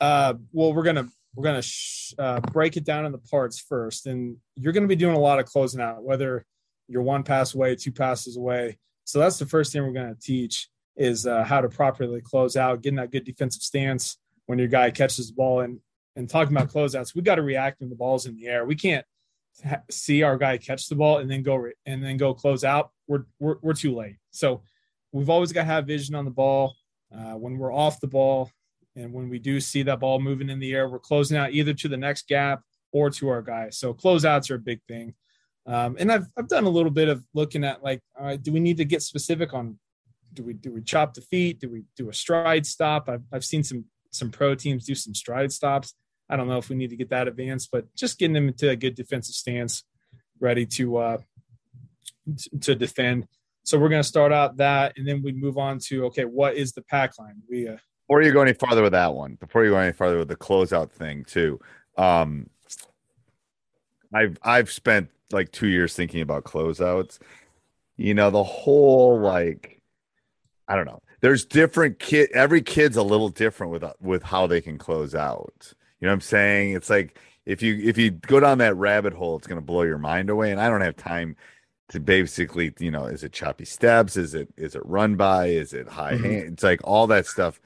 Uh 0.02 0.34
well 0.52 0.74
we're 0.74 0.84
going 0.84 0.98
to 0.98 1.08
we're 1.36 1.54
to 1.54 1.62
sh- 1.62 2.14
uh, 2.18 2.42
break 2.42 2.76
it 2.76 2.84
down 2.84 3.06
into 3.06 3.18
parts 3.18 3.60
first 3.60 4.08
and 4.08 4.36
you're 4.56 4.74
going 4.74 4.84
to 4.84 4.90
be 4.90 4.96
doing 4.96 5.16
a 5.16 5.20
lot 5.20 5.40
of 5.40 5.46
closing 5.46 5.80
out 5.80 6.04
whether 6.04 6.44
you're 6.90 7.04
one 7.04 7.24
pass 7.24 7.54
away, 7.54 7.76
two 7.76 7.92
passes 7.94 8.36
away. 8.36 8.78
So 9.06 9.20
that's 9.20 9.40
the 9.40 9.46
first 9.46 9.72
thing 9.72 9.84
we're 9.84 9.94
going 9.94 10.14
to 10.14 10.20
teach 10.20 10.68
is 10.98 11.26
uh, 11.26 11.44
how 11.44 11.62
to 11.62 11.70
properly 11.70 12.20
close 12.20 12.58
out, 12.58 12.82
getting 12.82 12.98
that 12.98 13.12
good 13.12 13.24
defensive 13.24 13.62
stance 13.62 14.18
when 14.50 14.58
your 14.58 14.68
guy 14.68 14.90
catches 14.90 15.28
the 15.28 15.34
ball 15.36 15.60
and 15.60 15.80
and 16.16 16.28
talking 16.28 16.58
about 16.58 16.70
closeouts, 16.70 17.14
we 17.14 17.22
got 17.22 17.36
to 17.36 17.44
react 17.44 17.80
when 17.80 17.90
the 17.92 17.96
ball's 17.96 18.26
in 18.26 18.36
the 18.36 18.48
air. 18.48 18.66
We 18.66 18.76
can't 18.76 19.06
ha- 19.64 19.84
see 19.92 20.24
our 20.24 20.40
guy 20.40 20.58
catch 20.58 20.88
the 20.88 20.96
ball 20.96 21.20
and 21.20 21.30
then 21.30 21.44
go 21.44 21.56
re- 21.56 21.76
and 21.86 22.04
then 22.04 22.18
go 22.18 22.34
close 22.34 22.64
out. 22.64 22.90
We're, 23.08 23.26
we're 23.40 23.58
we're 23.62 23.74
too 23.74 23.94
late. 23.94 24.16
So 24.32 24.64
we've 25.12 25.30
always 25.30 25.54
got 25.54 25.62
to 25.62 25.68
have 25.68 25.86
vision 25.86 26.16
on 26.16 26.26
the 26.26 26.32
ball 26.32 26.74
uh, 27.16 27.34
when 27.34 27.60
we're 27.60 27.72
off 27.72 28.00
the 28.00 28.08
ball 28.08 28.50
and 28.96 29.14
when 29.14 29.30
we 29.30 29.38
do 29.38 29.60
see 29.60 29.84
that 29.84 30.00
ball 30.00 30.20
moving 30.20 30.50
in 30.50 30.58
the 30.58 30.74
air. 30.74 30.90
We're 30.90 30.98
closing 30.98 31.38
out 31.38 31.52
either 31.52 31.76
to 31.76 31.88
the 31.88 31.98
next 31.98 32.28
gap 32.28 32.64
or 32.92 33.12
to 33.12 33.30
our 33.30 33.44
guy. 33.44 33.70
So 33.70 33.94
closeouts 33.94 34.50
are 34.50 34.56
a 34.56 34.60
big 34.60 34.82
thing. 34.88 35.14
Um, 35.68 35.96
and 36.00 36.12
I've 36.12 36.26
I've 36.36 36.48
done 36.48 36.64
a 36.64 36.70
little 36.70 36.92
bit 36.92 37.08
of 37.08 37.24
looking 37.36 37.64
at 37.64 37.84
like, 37.84 38.02
all 38.20 38.26
right, 38.26 38.42
do 38.42 38.52
we 38.52 38.60
need 38.60 38.78
to 38.78 38.86
get 38.86 39.04
specific 39.04 39.54
on 39.54 39.78
do 40.34 40.42
we 40.42 40.54
do 40.56 40.72
we 40.72 40.82
chop 40.82 41.14
the 41.14 41.22
feet? 41.22 41.60
Do 41.60 41.70
we 41.70 41.84
do 41.96 42.10
a 42.10 42.14
stride 42.16 42.66
stop? 42.66 43.10
I've 43.10 43.24
I've 43.32 43.46
seen 43.46 43.64
some 43.64 43.86
some 44.12 44.32
pro 44.32 44.56
teams 44.56 44.86
do 44.86 44.96
some 44.96 45.14
stride 45.14 45.52
stops. 45.52 45.94
I 46.30 46.36
don't 46.36 46.48
know 46.48 46.58
if 46.58 46.70
we 46.70 46.76
need 46.76 46.92
to 46.92 46.96
get 46.96 47.10
that 47.10 47.28
advanced, 47.28 47.70
but 47.72 47.94
just 47.96 48.20
getting 48.20 48.34
them 48.34 48.48
into 48.48 48.70
a 48.70 48.76
good 48.76 48.96
defensive 48.96 49.36
stance, 49.36 49.84
ready 50.40 50.66
to 50.68 50.98
uh, 50.98 51.18
to 52.62 52.76
defend. 52.76 53.28
So 53.64 53.78
we're 53.78 53.90
going 53.90 54.02
to 54.02 54.08
start 54.08 54.32
out 54.32 54.58
that, 54.58 54.94
and 54.98 55.08
then 55.08 55.22
we 55.24 55.32
move 55.32 55.58
on 55.58 55.80
to 55.88 56.06
okay, 56.06 56.26
what 56.26 56.56
is 56.56 56.74
the 56.74 56.84
pack 56.84 57.18
line? 57.20 57.42
We 57.50 57.68
uh, 57.68 57.78
before 58.08 58.22
you 58.22 58.32
go 58.32 58.42
any 58.42 58.54
farther 58.54 58.84
with 58.84 58.94
that 58.94 59.14
one, 59.14 59.36
before 59.36 59.64
you 59.64 59.72
go 59.72 59.78
any 59.78 59.94
farther 59.94 60.20
with 60.20 60.28
the 60.28 60.36
closeout 60.36 60.92
thing 60.92 61.24
too. 61.26 61.60
Um, 61.98 62.50
I've 64.14 64.38
I've 64.44 64.72
spent 64.72 65.10
like 65.32 65.52
two 65.52 65.68
years 65.68 65.96
thinking 65.96 66.22
about 66.22 66.44
closeouts. 66.44 67.20
You 67.98 68.14
know, 68.14 68.30
the 68.30 68.44
whole 68.44 69.20
like 69.20 69.82
I 70.68 70.76
don't 70.76 70.86
know 70.86 71.02
there's 71.22 71.46
different 71.46 72.00
kid 72.00 72.30
every 72.34 72.62
kid's 72.62 72.98
a 72.98 73.04
little 73.04 73.30
different 73.30 73.72
with 73.72 73.84
with 74.00 74.24
how 74.24 74.48
they 74.48 74.62
can 74.62 74.78
close 74.78 75.16
out. 75.16 75.74
You 76.00 76.06
know 76.06 76.12
what 76.12 76.16
i'm 76.16 76.22
saying? 76.22 76.74
It's 76.74 76.90
like 76.90 77.20
if 77.46 77.62
you 77.62 77.80
if 77.84 77.98
you 77.98 78.12
go 78.12 78.40
down 78.40 78.60
that 78.60 78.76
rabbit 78.76 79.14
hole 79.14 79.36
it's 79.36 79.48
going 79.48 79.60
to 79.60 79.66
blow 79.66 79.84
your 79.84 79.98
mind 79.98 80.30
away 80.30 80.52
and 80.52 80.62
i 80.62 80.70
don't 80.70 80.82
have 80.82 80.96
time 80.96 81.36
to 81.90 82.00
basically 82.00 82.74
you 82.80 82.92
know 82.92 83.06
is 83.06 83.24
it 83.24 83.34
choppy 83.34 83.66
steps? 83.66 84.16
Is 84.18 84.34
it 84.34 84.50
is 84.58 84.76
it 84.76 84.86
run 84.86 85.16
by? 85.16 85.48
Is 85.48 85.74
it 85.74 85.88
high 85.88 86.14
mm-hmm. 86.14 86.24
hand? 86.24 86.54
It's 86.54 86.64
like 86.64 86.82
all 86.84 87.08
that 87.08 87.26
stuff. 87.26 87.60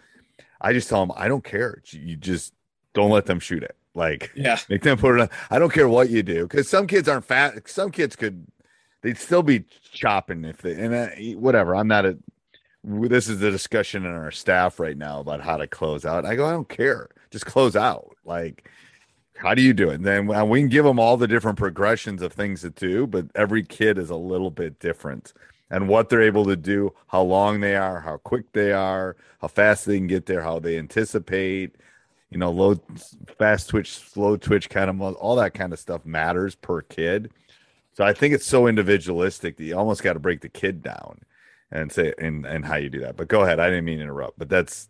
I 0.61 0.71
just 0.71 0.89
tell 0.89 1.05
them 1.05 1.15
i 1.17 1.27
don't 1.27 1.43
care. 1.43 1.81
You 1.91 2.15
just 2.15 2.53
don't 2.93 3.11
let 3.11 3.25
them 3.25 3.39
shoot 3.39 3.63
it. 3.63 3.75
Like 3.93 4.31
yeah. 4.35 4.57
make 4.69 4.81
them 4.81 4.97
put 4.97 5.15
it 5.15 5.21
on. 5.21 5.29
I 5.51 5.59
don't 5.59 5.71
care 5.71 5.87
what 5.87 6.09
you 6.09 6.23
do 6.23 6.47
because 6.47 6.67
some 6.69 6.87
kids 6.87 7.07
aren't 7.07 7.25
fat 7.25 7.67
some 7.67 7.91
kids 7.91 8.15
could 8.15 8.47
they'd 9.01 9.17
still 9.17 9.43
be 9.43 9.65
chopping 9.91 10.45
if 10.45 10.61
they 10.61 10.73
and 10.73 10.93
uh, 10.93 11.09
whatever 11.39 11.75
i'm 11.75 11.87
not 11.87 12.05
a 12.05 12.17
this 12.83 13.29
is 13.29 13.39
the 13.39 13.51
discussion 13.51 14.05
in 14.05 14.11
our 14.11 14.31
staff 14.31 14.79
right 14.79 14.97
now 14.97 15.19
about 15.19 15.41
how 15.41 15.57
to 15.57 15.67
close 15.67 16.05
out. 16.05 16.25
I 16.25 16.35
go, 16.35 16.45
I 16.45 16.51
don't 16.51 16.67
care, 16.67 17.09
just 17.31 17.45
close 17.45 17.75
out. 17.75 18.15
Like, 18.25 18.69
how 19.37 19.53
do 19.53 19.61
you 19.61 19.73
do 19.73 19.89
it? 19.89 19.95
And 19.95 20.05
then 20.05 20.33
uh, 20.33 20.45
we 20.45 20.59
can 20.59 20.69
give 20.69 20.85
them 20.85 20.99
all 20.99 21.17
the 21.17 21.27
different 21.27 21.57
progressions 21.57 22.21
of 22.21 22.33
things 22.33 22.61
to 22.61 22.69
do, 22.69 23.07
but 23.07 23.27
every 23.35 23.63
kid 23.63 23.97
is 23.97 24.09
a 24.09 24.15
little 24.15 24.51
bit 24.51 24.79
different. 24.79 25.33
And 25.69 25.87
what 25.87 26.09
they're 26.09 26.21
able 26.21 26.45
to 26.45 26.55
do, 26.55 26.93
how 27.07 27.21
long 27.23 27.61
they 27.61 27.75
are, 27.75 27.99
how 28.01 28.17
quick 28.17 28.51
they 28.51 28.73
are, 28.73 29.15
how 29.41 29.47
fast 29.47 29.85
they 29.85 29.97
can 29.97 30.07
get 30.07 30.25
there, 30.25 30.41
how 30.41 30.59
they 30.59 30.77
anticipate, 30.77 31.75
you 32.29 32.37
know, 32.37 32.51
low, 32.51 32.75
fast 33.37 33.69
twitch, 33.69 33.91
slow 33.91 34.37
twitch 34.37 34.69
kind 34.69 34.89
of, 34.89 35.01
all 35.01 35.35
that 35.37 35.53
kind 35.53 35.73
of 35.73 35.79
stuff 35.79 36.05
matters 36.05 36.55
per 36.55 36.81
kid. 36.81 37.31
So 37.93 38.03
I 38.03 38.13
think 38.13 38.33
it's 38.33 38.45
so 38.45 38.67
individualistic 38.67 39.57
that 39.57 39.63
you 39.63 39.77
almost 39.77 40.03
got 40.03 40.13
to 40.13 40.19
break 40.19 40.41
the 40.41 40.49
kid 40.49 40.83
down 40.83 41.21
and 41.73 41.91
say 41.91 42.13
and 42.17 42.45
and 42.45 42.63
how 42.63 42.75
you 42.75 42.89
do 42.89 43.01
that. 43.01 43.17
But 43.17 43.27
go 43.27 43.41
ahead. 43.41 43.59
I 43.59 43.69
didn't 43.69 43.85
mean 43.85 43.97
to 43.97 44.03
interrupt, 44.03 44.39
but 44.39 44.47
that's 44.47 44.87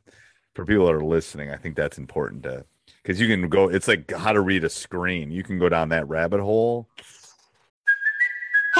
for 0.54 0.66
people 0.66 0.86
that 0.86 0.94
are 0.94 1.04
listening. 1.04 1.50
I 1.50 1.58
think 1.58 1.76
that's 1.76 1.98
important 1.98 2.44
to 2.44 2.66
because 3.02 3.20
you 3.20 3.28
can 3.28 3.50
go. 3.50 3.70
It's 3.70 3.88
like 3.88 4.12
how 4.12 4.34
to 4.34 4.42
read 4.42 4.64
a 4.64 4.70
screen. 4.70 5.32
You 5.32 5.44
can 5.44 5.58
go 5.58 5.70
down 5.70 5.90
that 5.90 6.08
rabbit 6.08 6.42
hole. 6.42 6.90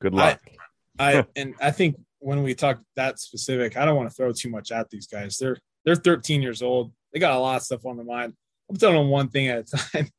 Good 0.00 0.14
luck. 0.14 0.40
I, 0.98 1.18
I 1.18 1.26
and 1.36 1.54
I 1.60 1.70
think 1.70 1.96
when 2.20 2.42
we 2.42 2.54
talk 2.54 2.80
that 2.96 3.18
specific, 3.18 3.76
I 3.76 3.84
don't 3.84 3.96
want 3.96 4.08
to 4.08 4.14
throw 4.14 4.32
too 4.32 4.50
much 4.50 4.72
at 4.72 4.90
these 4.90 5.06
guys. 5.06 5.38
They're 5.38 5.56
they're 5.84 5.96
13 5.96 6.42
years 6.42 6.62
old. 6.62 6.92
They 7.12 7.20
got 7.20 7.32
a 7.32 7.38
lot 7.38 7.56
of 7.56 7.62
stuff 7.62 7.86
on 7.86 7.96
their 7.96 8.04
mind. 8.04 8.34
I'm 8.68 8.76
telling 8.76 8.96
them 8.96 9.08
one 9.08 9.28
thing 9.28 9.48
at 9.48 9.72
a 9.72 9.76
time. 9.76 10.08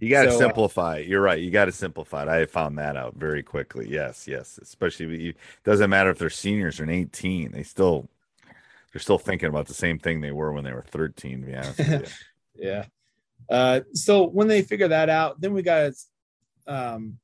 You 0.00 0.10
got 0.10 0.24
to 0.24 0.32
so, 0.32 0.36
uh, 0.36 0.38
simplify. 0.40 0.98
You're 0.98 1.20
right. 1.20 1.38
You 1.40 1.52
got 1.52 1.66
to 1.66 1.72
simplify 1.72 2.22
it. 2.22 2.28
I 2.28 2.44
found 2.46 2.78
that 2.78 2.96
out 2.96 3.14
very 3.14 3.44
quickly. 3.44 3.88
Yes, 3.88 4.26
yes. 4.26 4.58
Especially 4.60 5.28
it 5.28 5.36
doesn't 5.62 5.88
matter 5.88 6.10
if 6.10 6.18
they're 6.18 6.30
seniors 6.30 6.80
or 6.80 6.90
18. 6.90 7.52
They 7.52 7.62
still 7.62 8.08
they're 8.92 9.00
still 9.00 9.18
thinking 9.18 9.48
about 9.48 9.66
the 9.66 9.72
same 9.72 10.00
thing 10.00 10.20
they 10.20 10.32
were 10.32 10.52
when 10.52 10.64
they 10.64 10.72
were 10.72 10.84
13. 10.90 11.40
To 11.40 11.46
be 11.46 11.54
honest 11.54 11.78
with 11.78 11.90
you. 11.90 12.02
yeah. 12.66 12.84
Uh, 13.48 13.80
so 13.92 14.24
when 14.24 14.48
they 14.48 14.62
figure 14.62 14.88
that 14.88 15.08
out, 15.08 15.40
then 15.40 15.54
we 15.54 15.62
got 15.62 15.92
to 15.92 15.94
um, 16.66 17.18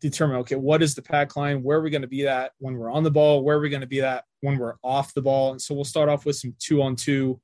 determine 0.00 0.36
okay, 0.38 0.56
what 0.56 0.82
is 0.82 0.94
the 0.94 1.02
pack 1.02 1.36
line? 1.36 1.62
Where 1.62 1.78
are 1.78 1.82
we 1.82 1.90
going 1.90 2.02
to 2.02 2.08
be 2.08 2.26
at 2.26 2.52
when 2.58 2.76
we're 2.76 2.90
on 2.90 3.02
the 3.02 3.10
ball? 3.10 3.42
Where 3.42 3.56
are 3.56 3.60
we 3.60 3.70
going 3.70 3.80
to 3.80 3.86
be 3.86 4.02
at 4.02 4.24
when 4.40 4.58
we're 4.58 4.76
off 4.82 5.14
the 5.14 5.22
ball? 5.22 5.52
And 5.52 5.60
so 5.60 5.74
we'll 5.74 5.84
start 5.84 6.08
off 6.08 6.24
with 6.24 6.36
some 6.36 6.54
two 6.58 6.82
on 6.82 6.96
two. 6.96 7.40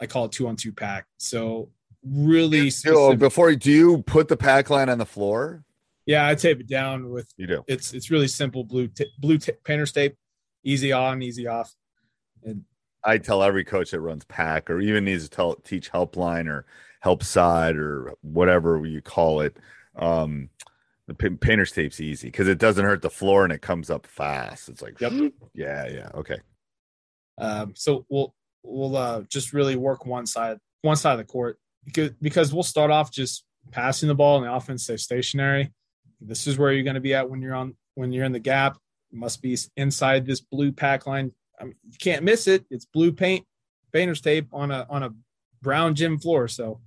I 0.00 0.06
call 0.06 0.24
it 0.26 0.32
two 0.32 0.48
on 0.48 0.56
two 0.56 0.72
pack. 0.72 1.06
So 1.18 1.70
really 2.02 2.70
so 2.70 3.14
before 3.14 3.54
do 3.54 3.70
you 3.70 4.02
put 4.02 4.28
the 4.28 4.36
pack 4.36 4.70
line 4.70 4.88
on 4.88 4.98
the 4.98 5.04
floor 5.04 5.62
yeah 6.06 6.26
i 6.26 6.34
tape 6.34 6.60
it 6.60 6.68
down 6.68 7.10
with 7.10 7.30
you 7.36 7.46
do 7.46 7.64
it's 7.68 7.92
it's 7.92 8.10
really 8.10 8.28
simple 8.28 8.64
blue 8.64 8.88
t- 8.88 9.10
blue 9.18 9.36
t- 9.36 9.52
painter's 9.64 9.92
tape 9.92 10.16
easy 10.64 10.92
on 10.92 11.20
easy 11.20 11.46
off 11.46 11.74
and 12.42 12.64
i 13.04 13.18
tell 13.18 13.42
every 13.42 13.64
coach 13.64 13.90
that 13.90 14.00
runs 14.00 14.24
pack 14.24 14.70
or 14.70 14.80
even 14.80 15.04
needs 15.04 15.24
to 15.24 15.30
tell 15.30 15.54
teach 15.56 15.92
helpline 15.92 16.48
or 16.48 16.64
help 17.00 17.22
side 17.22 17.76
or 17.76 18.14
whatever 18.22 18.84
you 18.86 19.02
call 19.02 19.40
it 19.40 19.58
um 20.00 20.48
the 21.06 21.14
painter's 21.14 21.72
tape's 21.72 22.00
easy 22.00 22.28
because 22.28 22.48
it 22.48 22.58
doesn't 22.58 22.84
hurt 22.84 23.02
the 23.02 23.10
floor 23.10 23.44
and 23.44 23.52
it 23.52 23.62
comes 23.62 23.90
up 23.90 24.06
fast 24.06 24.68
it's 24.68 24.82
like 24.82 25.00
yep. 25.00 25.12
yeah 25.54 25.88
yeah 25.88 26.08
okay 26.14 26.38
um 27.38 27.72
so 27.76 28.04
we'll 28.08 28.34
we'll 28.62 28.96
uh 28.96 29.22
just 29.22 29.52
really 29.52 29.76
work 29.76 30.06
one 30.06 30.26
side 30.26 30.58
one 30.82 30.96
side 30.96 31.12
of 31.12 31.18
the 31.18 31.24
court 31.24 31.58
because 31.84 32.10
because 32.20 32.52
we'll 32.52 32.62
start 32.62 32.90
off 32.90 33.10
just 33.10 33.44
passing 33.70 34.08
the 34.08 34.14
ball 34.14 34.38
and 34.38 34.46
the 34.46 34.52
offense 34.52 34.84
stays 34.84 35.02
stationary. 35.02 35.72
This 36.20 36.46
is 36.46 36.58
where 36.58 36.72
you're 36.72 36.84
going 36.84 36.94
to 36.94 37.00
be 37.00 37.14
at 37.14 37.28
when 37.28 37.40
you're 37.40 37.54
on 37.54 37.74
when 37.94 38.12
you're 38.12 38.24
in 38.24 38.32
the 38.32 38.38
gap. 38.38 38.76
You 39.10 39.18
must 39.18 39.42
be 39.42 39.56
inside 39.76 40.26
this 40.26 40.40
blue 40.40 40.72
pack 40.72 41.06
line. 41.06 41.32
I 41.60 41.64
mean, 41.64 41.74
you 41.90 41.98
can't 41.98 42.24
miss 42.24 42.46
it. 42.46 42.64
It's 42.70 42.84
blue 42.84 43.12
paint, 43.12 43.44
painter's 43.92 44.20
tape 44.20 44.48
on 44.52 44.70
a 44.70 44.86
on 44.88 45.02
a 45.02 45.10
brown 45.62 45.94
gym 45.94 46.18
floor. 46.18 46.48
So 46.48 46.80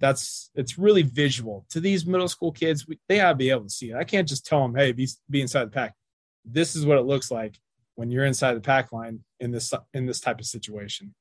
that's 0.00 0.50
it's 0.54 0.78
really 0.78 1.02
visual 1.02 1.66
to 1.70 1.80
these 1.80 2.06
middle 2.06 2.28
school 2.28 2.52
kids. 2.52 2.86
We, 2.86 2.98
they 3.08 3.16
gotta 3.16 3.34
be 3.34 3.50
able 3.50 3.64
to 3.64 3.70
see 3.70 3.90
it. 3.90 3.96
I 3.96 4.04
can't 4.04 4.28
just 4.28 4.46
tell 4.46 4.62
them, 4.62 4.74
"Hey, 4.74 4.92
be 4.92 5.08
be 5.28 5.40
inside 5.40 5.64
the 5.64 5.70
pack." 5.70 5.94
This 6.44 6.76
is 6.76 6.86
what 6.86 6.98
it 6.98 7.02
looks 7.02 7.30
like 7.30 7.58
when 7.94 8.10
you're 8.10 8.24
inside 8.24 8.54
the 8.54 8.60
pack 8.60 8.92
line 8.92 9.20
in 9.40 9.50
this 9.50 9.72
in 9.92 10.06
this 10.06 10.20
type 10.20 10.38
of 10.38 10.46
situation, 10.46 11.14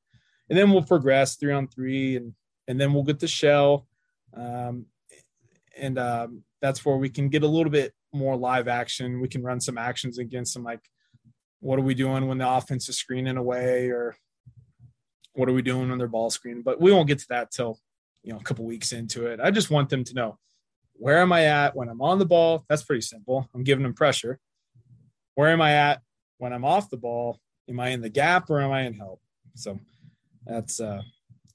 and 0.49 0.57
then 0.57 0.71
we'll 0.71 0.83
progress 0.83 1.35
three 1.35 1.53
on 1.53 1.67
three, 1.67 2.15
and 2.17 2.33
and 2.67 2.79
then 2.79 2.93
we'll 2.93 3.03
get 3.03 3.19
the 3.19 3.27
shell, 3.27 3.87
um, 4.33 4.85
and 5.75 5.97
um, 5.97 6.43
that's 6.61 6.85
where 6.85 6.97
we 6.97 7.09
can 7.09 7.29
get 7.29 7.43
a 7.43 7.47
little 7.47 7.71
bit 7.71 7.93
more 8.13 8.37
live 8.37 8.67
action. 8.67 9.21
We 9.21 9.27
can 9.27 9.43
run 9.43 9.59
some 9.59 9.77
actions 9.77 10.19
against 10.19 10.53
them, 10.53 10.63
like 10.63 10.81
what 11.59 11.79
are 11.79 11.83
we 11.83 11.95
doing 11.95 12.27
when 12.27 12.37
the 12.37 12.49
offense 12.49 12.87
is 12.89 12.97
screening 12.97 13.37
away, 13.37 13.89
or 13.89 14.15
what 15.33 15.49
are 15.49 15.53
we 15.53 15.63
doing 15.63 15.89
when 15.89 15.97
they're 15.97 16.07
ball 16.07 16.29
screen? 16.29 16.61
But 16.61 16.79
we 16.79 16.91
won't 16.91 17.07
get 17.07 17.19
to 17.19 17.27
that 17.29 17.49
till 17.49 17.79
you 18.23 18.33
know 18.33 18.39
a 18.39 18.43
couple 18.43 18.65
weeks 18.65 18.91
into 18.91 19.27
it. 19.27 19.39
I 19.41 19.51
just 19.51 19.69
want 19.69 19.89
them 19.89 20.03
to 20.05 20.13
know 20.13 20.37
where 20.93 21.19
am 21.19 21.31
I 21.31 21.45
at 21.45 21.75
when 21.75 21.89
I'm 21.89 22.01
on 22.01 22.19
the 22.19 22.25
ball. 22.25 22.65
That's 22.69 22.83
pretty 22.83 23.01
simple. 23.01 23.47
I'm 23.53 23.63
giving 23.63 23.83
them 23.83 23.93
pressure. 23.93 24.39
Where 25.35 25.49
am 25.49 25.61
I 25.61 25.73
at 25.73 26.01
when 26.37 26.53
I'm 26.53 26.65
off 26.65 26.89
the 26.89 26.97
ball? 26.97 27.39
Am 27.69 27.79
I 27.79 27.89
in 27.89 28.01
the 28.01 28.09
gap 28.09 28.49
or 28.49 28.61
am 28.61 28.71
I 28.71 28.81
in 28.81 28.93
help? 28.93 29.21
So 29.55 29.79
that's 30.45 30.79
uh 30.79 31.01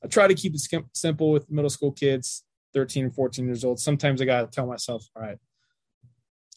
I 0.05 0.09
try 0.09 0.27
to 0.27 0.35
keep 0.35 0.55
it 0.55 0.85
simple 0.93 1.31
with 1.31 1.51
middle 1.51 1.71
school 1.71 1.93
kids, 1.93 2.45
13 2.75 3.05
and 3.05 3.15
14 3.15 3.47
years 3.47 3.65
old. 3.65 3.79
Sometimes 3.79 4.21
I 4.21 4.25
got 4.25 4.41
to 4.41 4.47
tell 4.49 4.67
myself, 4.67 5.07
all 5.15 5.23
right, 5.23 5.39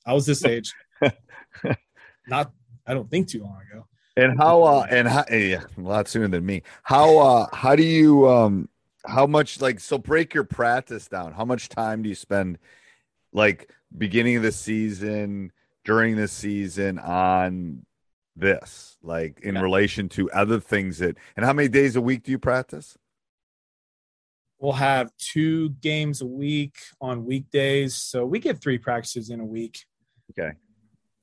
I 0.06 0.14
was 0.14 0.26
this 0.26 0.44
age. 0.46 0.74
Not, 2.28 2.52
I 2.88 2.94
don't 2.94 3.10
think 3.10 3.28
too 3.28 3.44
long 3.44 3.60
ago. 3.72 3.86
And 4.18 4.38
how, 4.38 4.64
uh, 4.64 4.88
and 4.90 5.08
how, 5.08 5.26
yeah, 5.30 5.64
a 5.78 5.82
lot 5.82 6.08
sooner 6.08 6.28
than 6.28 6.46
me. 6.46 6.64
How, 6.84 7.18
uh, 7.18 7.48
how 7.54 7.76
do 7.76 7.84
you, 7.84 8.28
um, 8.28 8.70
how 9.08 9.28
much 9.28 9.62
like, 9.62 9.80
so 9.80 9.98
break 9.98 10.34
your 10.34 10.44
practice 10.44 11.08
down. 11.08 11.34
How 11.34 11.46
much 11.46 11.70
time 11.70 12.04
do 12.04 12.10
you 12.10 12.16
spend 12.16 12.58
like 13.34 13.72
beginning 13.98 14.38
of 14.38 14.44
the 14.44 14.52
season, 14.52 15.52
during 15.84 16.16
the 16.16 16.28
season 16.28 16.98
on 17.00 17.86
this, 18.36 18.98
like 19.04 19.40
in 19.42 19.56
relation 19.58 20.10
to 20.10 20.30
other 20.32 20.60
things 20.60 20.98
that, 20.98 21.16
and 21.38 21.46
how 21.46 21.54
many 21.54 21.70
days 21.70 21.96
a 21.96 22.02
week 22.02 22.24
do 22.24 22.32
you 22.32 22.40
practice? 22.40 22.98
We'll 24.60 24.74
have 24.74 25.12
two 25.18 25.70
games 25.82 26.22
a 26.22 26.26
week 26.26 26.76
on 27.00 27.24
weekdays. 27.26 27.96
So 27.96 28.26
we 28.26 28.40
get 28.40 28.62
three 28.62 28.80
practices 28.80 29.30
in 29.30 29.40
a 29.40 29.46
week. 29.46 29.86
Okay. 30.32 30.54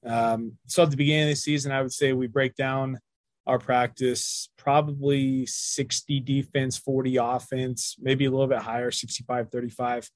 Um, 0.07 0.59
so 0.67 0.85
at 0.85 0.91
the 0.91 0.97
beginning 0.97 1.25
of 1.25 1.31
the 1.31 1.37
season, 1.37 1.73
I 1.73 1.83
would 1.83 1.93
say 1.93 2.13
we 2.13 2.29
break 2.29 2.55
down 2.55 2.99
our 3.47 3.59
practice 3.59 4.49
probably 4.57 5.47
60 5.47 6.21
defense, 6.21 6.79
40 6.79 7.17
offense, 7.17 7.97
maybe 8.01 8.25
a 8.25 8.31
little 8.31 8.47
bit 8.47 8.59
higher, 8.59 8.91
65, 8.91 9.51
35. 9.51 10.11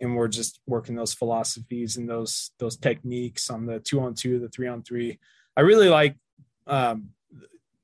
And 0.00 0.14
we're 0.14 0.28
just 0.28 0.60
working 0.66 0.94
those 0.94 1.14
philosophies 1.14 1.96
and 1.96 2.08
those 2.08 2.52
those 2.58 2.76
techniques 2.76 3.50
on 3.50 3.66
the 3.66 3.80
two 3.80 4.00
on 4.00 4.14
two, 4.14 4.38
the 4.38 4.48
three 4.48 4.68
on 4.68 4.82
three. 4.82 5.18
I 5.56 5.62
really 5.62 5.88
like 5.88 6.16
um, 6.68 7.08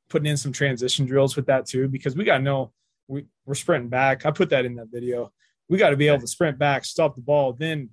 putting 0.08 0.30
in 0.30 0.36
some 0.36 0.52
transition 0.52 1.06
drills 1.06 1.34
with 1.34 1.46
that 1.46 1.66
too, 1.66 1.88
because 1.88 2.14
we 2.14 2.24
got 2.24 2.38
to 2.38 2.44
know 2.44 2.72
we, 3.08 3.26
we're 3.46 3.54
sprinting 3.54 3.90
back. 3.90 4.26
I 4.26 4.30
put 4.30 4.50
that 4.50 4.64
in 4.64 4.76
that 4.76 4.92
video. 4.92 5.32
We 5.68 5.78
got 5.78 5.90
to 5.90 5.96
be 5.96 6.06
able 6.06 6.20
to 6.20 6.26
sprint 6.28 6.58
back, 6.58 6.84
stop 6.84 7.16
the 7.16 7.22
ball, 7.22 7.52
then 7.52 7.90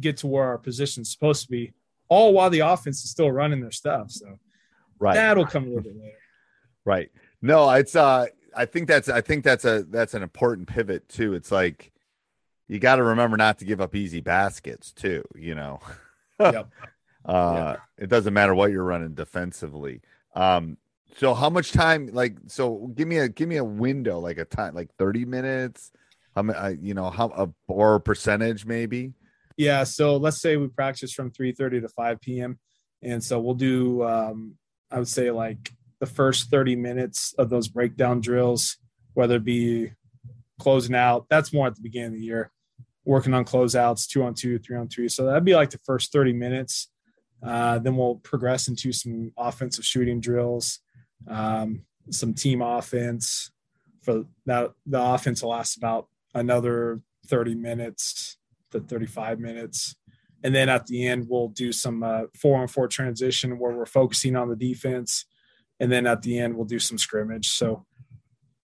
get 0.00 0.16
to 0.18 0.26
where 0.26 0.44
our 0.44 0.58
position's 0.58 1.12
supposed 1.12 1.42
to 1.42 1.50
be, 1.50 1.72
all 2.08 2.32
while 2.32 2.50
the 2.50 2.60
offense 2.60 3.04
is 3.04 3.10
still 3.10 3.30
running 3.30 3.60
their 3.60 3.70
stuff. 3.70 4.10
So 4.10 4.38
right. 4.98 5.14
that'll 5.14 5.46
come 5.46 5.64
a 5.64 5.66
little 5.68 5.82
bit 5.82 5.96
later. 5.96 6.19
Right. 6.84 7.10
No, 7.42 7.70
it's 7.70 7.96
uh 7.96 8.26
I 8.56 8.64
think 8.64 8.88
that's 8.88 9.08
I 9.08 9.20
think 9.20 9.44
that's 9.44 9.64
a 9.64 9.84
that's 9.84 10.14
an 10.14 10.22
important 10.22 10.68
pivot 10.68 11.08
too. 11.08 11.34
It's 11.34 11.52
like 11.52 11.92
you 12.68 12.78
got 12.78 12.96
to 12.96 13.02
remember 13.02 13.36
not 13.36 13.58
to 13.58 13.64
give 13.64 13.80
up 13.80 13.94
easy 13.94 14.20
baskets 14.20 14.92
too, 14.92 15.24
you 15.34 15.54
know. 15.54 15.80
yep. 16.40 16.70
Uh 17.22 17.76
it 17.98 18.08
doesn't 18.08 18.32
matter 18.32 18.54
what 18.54 18.70
you're 18.70 18.82
running 18.82 19.12
defensively. 19.12 20.00
Um 20.34 20.78
so 21.16 21.34
how 21.34 21.50
much 21.50 21.72
time? 21.72 22.08
Like, 22.12 22.36
so 22.46 22.90
give 22.94 23.08
me 23.08 23.18
a 23.18 23.28
give 23.28 23.48
me 23.48 23.56
a 23.56 23.64
window, 23.64 24.20
like 24.20 24.38
a 24.38 24.44
time, 24.44 24.74
like 24.74 24.94
thirty 24.96 25.24
minutes. 25.24 25.92
How 26.34 26.42
many? 26.42 26.78
You 26.80 26.94
know, 26.94 27.10
how 27.10 27.28
a 27.28 27.48
or 27.68 27.96
a 27.96 28.00
percentage 28.00 28.64
maybe. 28.64 29.12
Yeah. 29.56 29.84
So 29.84 30.16
let's 30.16 30.40
say 30.40 30.56
we 30.56 30.68
practice 30.68 31.12
from 31.12 31.30
three 31.30 31.52
thirty 31.52 31.80
to 31.80 31.88
five 31.88 32.20
p.m. 32.20 32.58
And 33.02 33.22
so 33.22 33.40
we'll 33.40 33.54
do, 33.54 34.02
um, 34.04 34.56
I 34.90 34.98
would 34.98 35.08
say, 35.08 35.30
like 35.30 35.72
the 36.00 36.06
first 36.06 36.50
thirty 36.50 36.76
minutes 36.76 37.34
of 37.38 37.50
those 37.50 37.68
breakdown 37.68 38.20
drills, 38.20 38.76
whether 39.14 39.36
it 39.36 39.44
be 39.44 39.92
closing 40.58 40.94
out. 40.94 41.26
That's 41.30 41.52
more 41.52 41.66
at 41.66 41.76
the 41.76 41.82
beginning 41.82 42.14
of 42.14 42.14
the 42.14 42.24
year. 42.24 42.50
Working 43.04 43.34
on 43.34 43.44
closeouts, 43.44 44.08
two 44.08 44.22
on 44.22 44.34
two, 44.34 44.58
three 44.58 44.76
on 44.76 44.88
three. 44.88 45.08
So 45.08 45.24
that'd 45.26 45.44
be 45.44 45.54
like 45.54 45.70
the 45.70 45.80
first 45.84 46.12
thirty 46.12 46.32
minutes. 46.32 46.88
Uh, 47.42 47.78
then 47.78 47.96
we'll 47.96 48.16
progress 48.16 48.68
into 48.68 48.92
some 48.92 49.32
offensive 49.38 49.84
shooting 49.84 50.20
drills 50.20 50.80
um, 51.28 51.82
some 52.10 52.34
team 52.34 52.62
offense. 52.62 53.50
For 54.02 54.24
that, 54.46 54.72
the 54.86 55.02
offense 55.02 55.42
will 55.42 55.50
last 55.50 55.76
about 55.76 56.08
another 56.34 57.00
30 57.26 57.54
minutes 57.54 58.38
to 58.70 58.80
35 58.80 59.38
minutes. 59.40 59.96
And 60.42 60.54
then 60.54 60.68
at 60.68 60.86
the 60.86 61.06
end, 61.06 61.26
we'll 61.28 61.48
do 61.48 61.70
some 61.70 62.02
uh, 62.02 62.22
four 62.34 62.60
on 62.60 62.68
four 62.68 62.88
transition 62.88 63.58
where 63.58 63.76
we're 63.76 63.84
focusing 63.84 64.36
on 64.36 64.48
the 64.48 64.56
defense. 64.56 65.26
And 65.80 65.90
then 65.90 66.06
at 66.06 66.22
the 66.22 66.38
end, 66.38 66.54
we'll 66.54 66.66
do 66.66 66.78
some 66.78 66.98
scrimmage. 66.98 67.48
So 67.48 67.86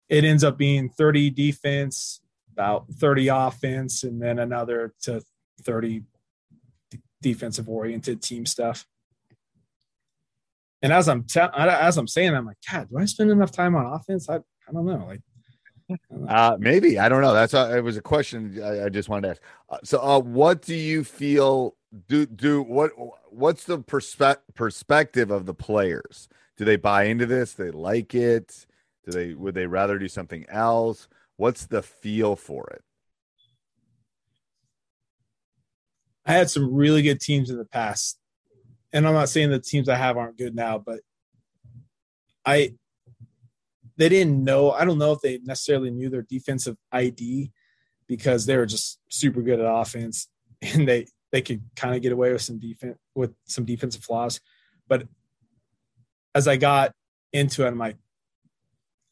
it 0.08 0.24
ends 0.24 0.44
up 0.44 0.56
being 0.56 0.88
30 0.88 1.30
defense, 1.30 2.20
about 2.52 2.86
30 2.92 3.28
offense, 3.28 4.04
and 4.04 4.22
then 4.22 4.38
another 4.38 4.94
to 5.02 5.22
30 5.62 6.04
defensive 7.20 7.68
oriented 7.68 8.22
team 8.22 8.46
stuff. 8.46 8.86
And 10.82 10.92
as 10.92 11.08
I'm 11.08 11.24
te- 11.24 11.40
as 11.40 11.98
I'm 11.98 12.08
saying, 12.08 12.34
I'm 12.34 12.46
like, 12.46 12.56
God, 12.70 12.88
do 12.88 12.98
I 12.98 13.04
spend 13.04 13.30
enough 13.30 13.52
time 13.52 13.74
on 13.74 13.84
offense? 13.86 14.30
I, 14.30 14.36
I 14.36 14.72
don't 14.72 14.86
know. 14.86 15.04
Like, 15.06 15.20
uh, 16.28 16.56
maybe 16.58 16.98
I 16.98 17.08
don't 17.08 17.20
know. 17.20 17.34
That's 17.34 17.52
a, 17.52 17.76
it 17.76 17.82
was 17.82 17.96
a 17.96 18.02
question 18.02 18.62
I, 18.62 18.86
I 18.86 18.88
just 18.88 19.08
wanted 19.08 19.22
to 19.22 19.30
ask. 19.30 19.42
Uh, 19.68 19.78
so, 19.84 20.00
uh, 20.00 20.20
what 20.20 20.62
do 20.62 20.74
you 20.74 21.04
feel? 21.04 21.76
Do 22.08 22.24
do 22.24 22.62
what? 22.62 22.92
What's 23.28 23.64
the 23.64 23.78
perspe- 23.78 24.38
perspective 24.54 25.30
of 25.30 25.44
the 25.44 25.54
players? 25.54 26.28
Do 26.60 26.66
they 26.66 26.76
buy 26.76 27.04
into 27.04 27.24
this? 27.24 27.54
They 27.54 27.70
like 27.70 28.14
it? 28.14 28.66
Do 29.06 29.12
they 29.12 29.32
would 29.32 29.54
they 29.54 29.66
rather 29.66 29.98
do 29.98 30.08
something 30.08 30.44
else? 30.50 31.08
What's 31.38 31.64
the 31.64 31.82
feel 31.82 32.36
for 32.36 32.68
it? 32.74 32.82
I 36.26 36.34
had 36.34 36.50
some 36.50 36.74
really 36.74 37.00
good 37.00 37.18
teams 37.18 37.48
in 37.48 37.56
the 37.56 37.64
past 37.64 38.18
and 38.92 39.08
I'm 39.08 39.14
not 39.14 39.30
saying 39.30 39.48
the 39.48 39.58
teams 39.58 39.88
I 39.88 39.94
have 39.94 40.18
aren't 40.18 40.36
good 40.36 40.54
now, 40.54 40.76
but 40.76 41.00
I 42.44 42.74
they 43.96 44.10
didn't 44.10 44.44
know. 44.44 44.70
I 44.70 44.84
don't 44.84 44.98
know 44.98 45.12
if 45.12 45.22
they 45.22 45.38
necessarily 45.38 45.90
knew 45.90 46.10
their 46.10 46.26
defensive 46.28 46.76
ID 46.92 47.52
because 48.06 48.44
they 48.44 48.58
were 48.58 48.66
just 48.66 49.00
super 49.08 49.40
good 49.40 49.60
at 49.60 49.66
offense 49.66 50.28
and 50.60 50.86
they 50.86 51.06
they 51.32 51.40
could 51.40 51.62
kind 51.74 51.96
of 51.96 52.02
get 52.02 52.12
away 52.12 52.34
with 52.34 52.42
some 52.42 52.58
defense 52.58 52.98
with 53.14 53.32
some 53.46 53.64
defensive 53.64 54.04
flaws. 54.04 54.42
But 54.86 55.08
as 56.34 56.48
I 56.48 56.56
got 56.56 56.92
into 57.32 57.64
it, 57.64 57.68
I'm 57.68 57.78
like, 57.78 57.96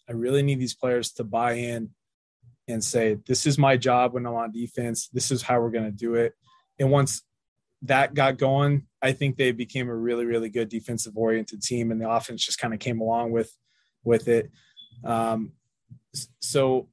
I 0.09 0.13
really 0.13 0.43
need 0.43 0.61
these 0.61 0.75
players 0.75 1.13
to 1.13 1.25
buy 1.25 1.53
in 1.53 1.91
and 2.67 2.83
say, 2.83 3.19
this 3.27 3.47
is 3.47 3.59
my 3.59 3.77
job 3.77 4.15
when 4.15 4.27
I'm 4.27 4.35
on 4.35 4.53
defense. 4.53 5.09
This 5.09 5.31
is 5.31 5.43
how 5.43 5.61
we're 5.61 5.71
going 5.71 5.85
to 5.85 5.91
do 5.91 6.15
it. 6.15 6.35
And 6.79 6.91
once 6.91 7.23
that 7.83 8.15
got 8.15 8.39
going, 8.39 8.87
I 9.01 9.13
think 9.13 9.37
they 9.37 9.53
became 9.53 9.89
a 9.89 9.95
really, 9.95 10.25
really 10.25 10.49
good 10.49 10.69
defensive 10.69 11.17
oriented 11.17 11.63
team, 11.63 11.91
and 11.91 12.01
the 12.01 12.11
offense 12.11 12.45
just 12.45 12.59
kind 12.59 12.75
of 12.75 12.81
came 12.81 13.01
along 13.01 13.33
with 13.33 13.53
with 14.05 14.29
it. 14.29 14.51
Um, 15.05 15.53
so 16.41 16.89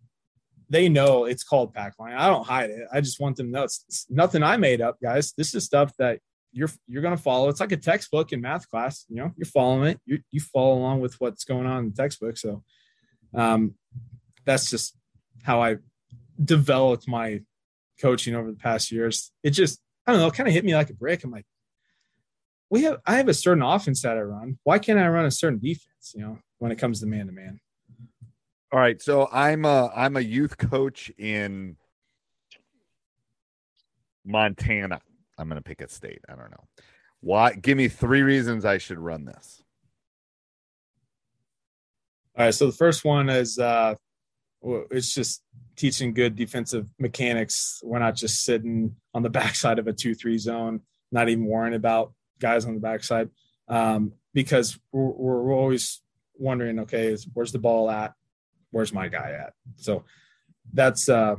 they 0.70 0.90
know 0.90 1.26
it's 1.26 1.44
called 1.44 1.74
pack 1.74 1.94
line. 2.00 2.14
I 2.14 2.28
don't 2.28 2.46
hide 2.46 2.70
it. 2.70 2.88
I 2.92 3.02
just 3.02 3.20
want 3.20 3.38
them 3.38 3.48
to 3.48 3.52
know 3.52 3.64
it's, 3.64 3.86
it's 3.88 4.06
nothing 4.10 4.44
I 4.44 4.58
made 4.58 4.82
up, 4.82 4.98
guys. 5.02 5.34
This 5.38 5.54
is 5.56 5.64
stuff 5.64 5.92
that 5.98 6.20
you're 6.56 6.70
you're 6.88 7.02
gonna 7.02 7.18
follow. 7.18 7.50
It's 7.50 7.60
like 7.60 7.74
a 7.74 7.78
textbook 7.78 8.32
in 8.32 8.40
math 8.40 8.70
class. 8.70 9.06
You 9.10 9.18
know, 9.18 9.32
you're 9.36 9.46
following 9.46 9.90
it. 9.90 10.00
You 10.06 10.20
you 10.32 10.40
follow 10.40 10.78
along 10.78 11.02
with 11.02 11.20
what's 11.20 11.44
going 11.44 11.68
on 11.68 11.80
in 11.80 11.90
the 11.90 11.96
textbook. 11.96 12.38
So 12.38 12.64
um, 13.36 13.76
that's 14.46 14.70
just 14.70 14.98
how 15.44 15.62
I 15.62 15.78
developed 16.42 17.10
my 17.10 17.42
coaching 18.02 18.36
over 18.36 18.50
the 18.50 18.58
past 18.58 18.90
years. 18.90 19.32
It 19.44 19.52
just 19.52 19.82
I 20.08 20.14
don't 20.14 20.22
know, 20.22 20.32
kind 20.32 20.48
of 20.48 20.54
hit 20.54 20.64
me 20.64 20.76
like 20.76 20.90
a 20.90 20.94
brick. 20.94 21.26
I'm 21.26 21.32
like, 21.32 21.46
we 22.70 22.84
have 22.84 23.00
I 23.06 23.18
have 23.18 23.28
a 23.28 23.34
certain 23.34 23.62
offense 23.62 24.02
that 24.04 24.18
I 24.18 24.22
run. 24.22 24.58
Why 24.64 24.80
can't 24.80 24.98
I 24.98 25.10
run 25.10 25.26
a 25.26 25.32
certain 25.32 25.60
defense? 25.60 26.14
You 26.16 26.22
know, 26.22 26.40
when 26.60 26.72
it 26.72 26.78
comes 26.78 27.02
to 27.02 27.06
man 27.06 27.28
to 27.28 27.34
man. 27.34 27.60
All 28.72 28.80
right, 28.80 29.02
so 29.02 29.28
I'm 29.30 29.66
a 29.66 29.92
I'm 29.94 30.16
a 30.16 30.22
youth 30.22 30.58
coach 30.58 31.12
in 31.18 31.76
Montana. 34.26 35.02
I'm 35.38 35.48
going 35.48 35.62
to 35.62 35.64
pick 35.64 35.82
a 35.82 35.90
state. 35.90 36.22
I 36.30 36.36
don't 36.36 36.52
know. 36.52 36.64
Why? 37.22 37.54
Give 37.54 37.78
me 37.78 37.88
three 37.88 38.22
reasons 38.22 38.66
I 38.66 38.78
should 38.78 39.00
run 39.00 39.26
this. 39.26 39.64
All 42.38 42.46
right. 42.46 42.54
So 42.54 42.68
the 42.68 42.74
first 42.74 43.04
one 43.06 43.30
is 43.30 43.58
uh, 43.58 43.96
it's 44.92 45.14
just 45.14 45.42
teaching 45.76 46.14
good 46.14 46.36
defensive 46.36 46.88
mechanics. 47.00 47.82
We're 47.84 48.00
not 48.00 48.16
just 48.16 48.44
sitting 48.44 48.96
on 49.14 49.24
the 49.24 49.30
backside 49.42 49.80
of 49.80 49.88
a 49.88 49.94
two-three 49.94 50.38
zone, 50.38 50.82
not 51.12 51.30
even 51.30 51.46
worrying 51.46 51.76
about 51.76 52.14
guys 52.40 52.66
on 52.66 52.74
the 52.74 52.80
backside, 52.80 53.30
um, 53.68 54.14
because 54.34 54.78
we're, 54.92 55.42
we're 55.42 55.54
always 55.54 56.02
wondering, 56.38 56.80
okay, 56.80 57.16
where's 57.34 57.52
the 57.52 57.60
ball 57.60 57.90
at? 57.90 58.14
Where's 58.72 58.94
my 58.94 59.08
guy 59.08 59.32
at? 59.32 59.54
So 59.78 60.04
that's 60.74 61.08
uh, 61.08 61.36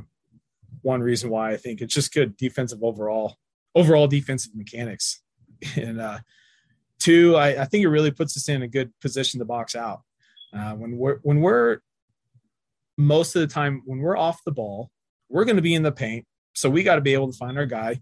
one 0.81 1.01
reason 1.01 1.29
why 1.29 1.51
I 1.51 1.57
think 1.57 1.81
it's 1.81 1.93
just 1.93 2.13
good 2.13 2.37
defensive 2.37 2.83
overall, 2.83 3.37
overall 3.77 4.07
defensive 4.07 4.55
mechanics, 4.55 5.21
and 5.75 6.01
uh, 6.01 6.19
two, 6.99 7.35
I, 7.35 7.61
I 7.61 7.65
think 7.65 7.83
it 7.83 7.89
really 7.89 8.11
puts 8.11 8.35
us 8.35 8.49
in 8.49 8.63
a 8.63 8.67
good 8.67 8.91
position 8.99 9.39
to 9.39 9.45
box 9.45 9.75
out. 9.75 10.01
Uh, 10.53 10.73
when 10.73 10.97
we're 10.97 11.19
when 11.23 11.41
we're 11.41 11.79
most 12.97 13.35
of 13.35 13.41
the 13.41 13.47
time 13.47 13.83
when 13.85 13.99
we're 13.99 14.17
off 14.17 14.43
the 14.43 14.51
ball, 14.51 14.89
we're 15.29 15.45
going 15.45 15.57
to 15.57 15.61
be 15.61 15.75
in 15.75 15.83
the 15.83 15.91
paint, 15.91 16.25
so 16.53 16.69
we 16.69 16.83
got 16.83 16.95
to 16.95 17.01
be 17.01 17.13
able 17.13 17.31
to 17.31 17.37
find 17.37 17.57
our 17.57 17.65
guy, 17.65 18.01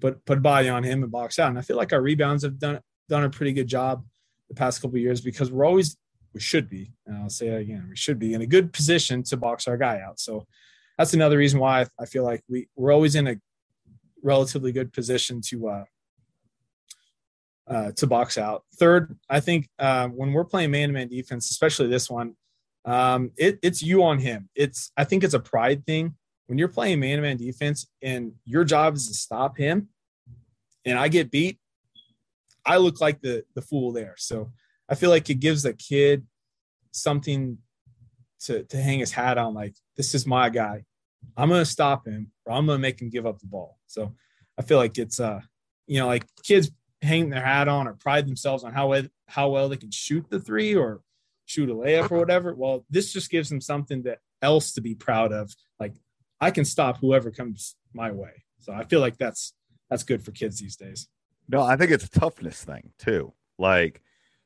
put 0.00 0.24
put 0.24 0.42
body 0.42 0.68
on 0.68 0.84
him 0.84 1.02
and 1.02 1.10
box 1.10 1.38
out. 1.38 1.48
And 1.48 1.58
I 1.58 1.62
feel 1.62 1.76
like 1.76 1.92
our 1.92 2.02
rebounds 2.02 2.44
have 2.44 2.58
done 2.58 2.80
done 3.08 3.24
a 3.24 3.30
pretty 3.30 3.52
good 3.52 3.66
job 3.66 4.04
the 4.48 4.54
past 4.54 4.80
couple 4.80 4.98
years 4.98 5.20
because 5.20 5.50
we're 5.50 5.64
always 5.64 5.96
we 6.32 6.40
should 6.40 6.68
be, 6.68 6.92
and 7.06 7.16
I'll 7.16 7.30
say 7.30 7.48
it 7.48 7.62
again, 7.62 7.86
we 7.88 7.96
should 7.96 8.18
be 8.18 8.34
in 8.34 8.42
a 8.42 8.46
good 8.46 8.72
position 8.72 9.22
to 9.24 9.36
box 9.36 9.66
our 9.66 9.76
guy 9.76 10.00
out. 10.00 10.20
So 10.20 10.46
that's 10.96 11.14
another 11.14 11.38
reason 11.38 11.58
why 11.58 11.86
I 11.98 12.06
feel 12.06 12.24
like 12.24 12.42
we 12.48 12.68
we're 12.76 12.92
always 12.92 13.14
in 13.14 13.26
a 13.26 13.36
relatively 14.22 14.72
good 14.72 14.92
position 14.92 15.40
to 15.46 15.68
uh, 15.68 15.84
uh, 17.68 17.92
to 17.92 18.06
box 18.06 18.36
out. 18.36 18.64
Third, 18.76 19.16
I 19.28 19.40
think 19.40 19.68
uh, 19.78 20.08
when 20.08 20.32
we're 20.32 20.44
playing 20.44 20.72
man-to-man 20.72 21.08
defense, 21.08 21.50
especially 21.50 21.88
this 21.88 22.10
one, 22.10 22.34
um, 22.84 23.30
it, 23.36 23.58
it's 23.62 23.82
you 23.82 24.02
on 24.02 24.18
him. 24.18 24.48
It's 24.54 24.90
I 24.96 25.04
think 25.04 25.24
it's 25.24 25.34
a 25.34 25.40
pride 25.40 25.86
thing. 25.86 26.14
When 26.46 26.58
you're 26.58 26.68
playing 26.68 26.98
man-to-man 26.98 27.36
defense 27.36 27.86
and 28.02 28.32
your 28.44 28.64
job 28.64 28.96
is 28.96 29.06
to 29.08 29.14
stop 29.14 29.56
him, 29.56 29.88
and 30.84 30.98
I 30.98 31.08
get 31.08 31.30
beat, 31.30 31.60
I 32.66 32.78
look 32.78 33.00
like 33.00 33.20
the 33.20 33.44
the 33.54 33.62
fool 33.62 33.92
there. 33.92 34.14
So 34.18 34.50
I 34.88 34.94
feel 34.96 35.10
like 35.10 35.30
it 35.30 35.34
gives 35.40 35.64
a 35.64 35.72
kid 35.72 36.26
something 36.92 37.58
to 38.40 38.64
to 38.64 38.76
hang 38.76 38.98
his 38.98 39.12
hat 39.12 39.38
on. 39.38 39.54
Like 39.54 39.76
this 39.96 40.14
is 40.14 40.26
my 40.26 40.48
guy. 40.48 40.84
I'm 41.36 41.48
gonna 41.48 41.64
stop 41.64 42.06
him, 42.06 42.30
or 42.44 42.52
I'm 42.52 42.66
gonna 42.66 42.78
make 42.78 43.00
him 43.00 43.10
give 43.10 43.26
up 43.26 43.38
the 43.38 43.46
ball. 43.46 43.78
So 43.86 44.14
I 44.58 44.62
feel 44.62 44.78
like 44.78 44.98
it's 44.98 45.20
uh, 45.20 45.40
you 45.86 45.98
know, 45.98 46.06
like 46.06 46.24
kids 46.42 46.70
hang 47.02 47.30
their 47.30 47.44
hat 47.44 47.68
on 47.68 47.88
or 47.88 47.94
pride 47.94 48.26
themselves 48.26 48.62
on 48.62 48.72
how 48.72 48.88
well, 48.88 49.04
how 49.26 49.48
well 49.48 49.68
they 49.68 49.76
can 49.76 49.90
shoot 49.90 50.26
the 50.28 50.40
three 50.40 50.74
or 50.74 51.00
shoot 51.46 51.70
a 51.70 51.74
layup 51.74 52.10
or 52.10 52.18
whatever. 52.18 52.54
Well, 52.54 52.84
this 52.90 53.12
just 53.12 53.30
gives 53.30 53.48
them 53.48 53.60
something 53.60 54.02
that 54.02 54.18
else 54.42 54.72
to 54.72 54.80
be 54.80 54.94
proud 54.94 55.32
of. 55.32 55.52
Like 55.78 55.94
I 56.40 56.50
can 56.50 56.64
stop 56.64 56.98
whoever 56.98 57.30
comes 57.30 57.76
my 57.92 58.12
way. 58.12 58.44
So 58.60 58.72
I 58.72 58.84
feel 58.84 59.00
like 59.00 59.18
that's 59.18 59.54
that's 59.88 60.04
good 60.04 60.22
for 60.22 60.32
kids 60.32 60.60
these 60.60 60.76
days. 60.76 61.08
No, 61.48 61.62
I 61.62 61.76
think 61.76 61.90
it's 61.90 62.04
a 62.04 62.10
toughness 62.10 62.62
thing 62.62 62.92
too. 62.98 63.32
Like 63.58 64.02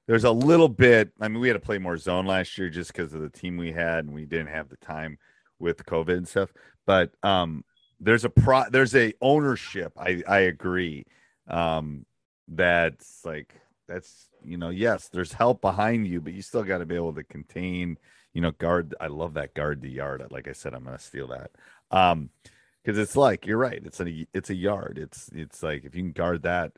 there's 0.06 0.24
a 0.24 0.30
little 0.30 0.68
bit. 0.68 1.12
I 1.20 1.28
mean, 1.28 1.40
we 1.40 1.48
had 1.48 1.54
to 1.54 1.60
play 1.60 1.78
more 1.78 1.96
zone 1.96 2.26
last 2.26 2.56
year 2.58 2.70
just 2.70 2.92
because 2.92 3.12
of 3.14 3.20
the 3.20 3.30
team 3.30 3.56
we 3.56 3.72
had, 3.72 4.04
and 4.04 4.14
we 4.14 4.24
didn't 4.24 4.48
have 4.48 4.68
the 4.68 4.76
time 4.76 5.18
with 5.58 5.84
COVID 5.84 6.16
and 6.16 6.28
stuff. 6.28 6.52
But 6.86 7.12
um, 7.22 7.64
there's 8.00 8.24
a 8.24 8.30
pro, 8.30 8.64
there's 8.70 8.94
a 8.94 9.14
ownership. 9.20 9.92
I 9.98 10.22
I 10.26 10.40
agree. 10.40 11.06
Um, 11.48 12.06
that's 12.48 13.24
like 13.24 13.54
that's 13.88 14.28
you 14.42 14.56
know 14.56 14.70
yes 14.70 15.08
there's 15.08 15.32
help 15.32 15.60
behind 15.60 16.06
you 16.06 16.20
but 16.20 16.32
you 16.32 16.42
still 16.42 16.62
got 16.62 16.78
to 16.78 16.86
be 16.86 16.94
able 16.94 17.12
to 17.12 17.24
contain 17.24 17.98
you 18.32 18.40
know 18.40 18.50
guard 18.52 18.94
i 19.00 19.06
love 19.06 19.34
that 19.34 19.54
guard 19.54 19.80
the 19.80 19.90
yard 19.90 20.24
like 20.30 20.48
i 20.48 20.52
said 20.52 20.74
i'm 20.74 20.84
gonna 20.84 20.98
steal 20.98 21.28
that 21.28 21.50
um 21.90 22.30
because 22.82 22.98
it's 22.98 23.16
like 23.16 23.46
you're 23.46 23.58
right 23.58 23.82
it's 23.84 24.00
a 24.00 24.26
it's 24.34 24.50
a 24.50 24.54
yard 24.54 24.98
it's 25.00 25.30
it's 25.34 25.62
like 25.62 25.84
if 25.84 25.94
you 25.94 26.02
can 26.02 26.12
guard 26.12 26.42
that 26.42 26.72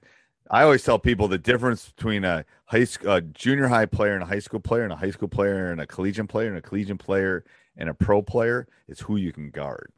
i 0.50 0.62
always 0.62 0.82
tell 0.82 0.98
people 0.98 1.28
the 1.28 1.38
difference 1.38 1.90
between 1.90 2.24
a 2.24 2.44
high 2.66 2.84
school 2.84 3.12
a 3.12 3.20
junior 3.20 3.68
high 3.68 3.86
player 3.86 4.14
and 4.14 4.22
a 4.22 4.26
high 4.26 4.38
school 4.38 4.60
player 4.60 4.84
and 4.84 4.92
a 4.92 4.96
high 4.96 5.10
school 5.10 5.28
player 5.28 5.70
and 5.70 5.80
a 5.80 5.86
collegiate 5.86 6.28
player 6.28 6.48
and 6.48 6.58
a 6.58 6.62
collegiate 6.62 6.98
player 6.98 7.44
and 7.76 7.88
a 7.88 7.94
pro 7.94 8.22
player 8.22 8.66
is 8.88 9.00
who 9.00 9.16
you 9.16 9.32
can 9.32 9.50
guard 9.50 9.92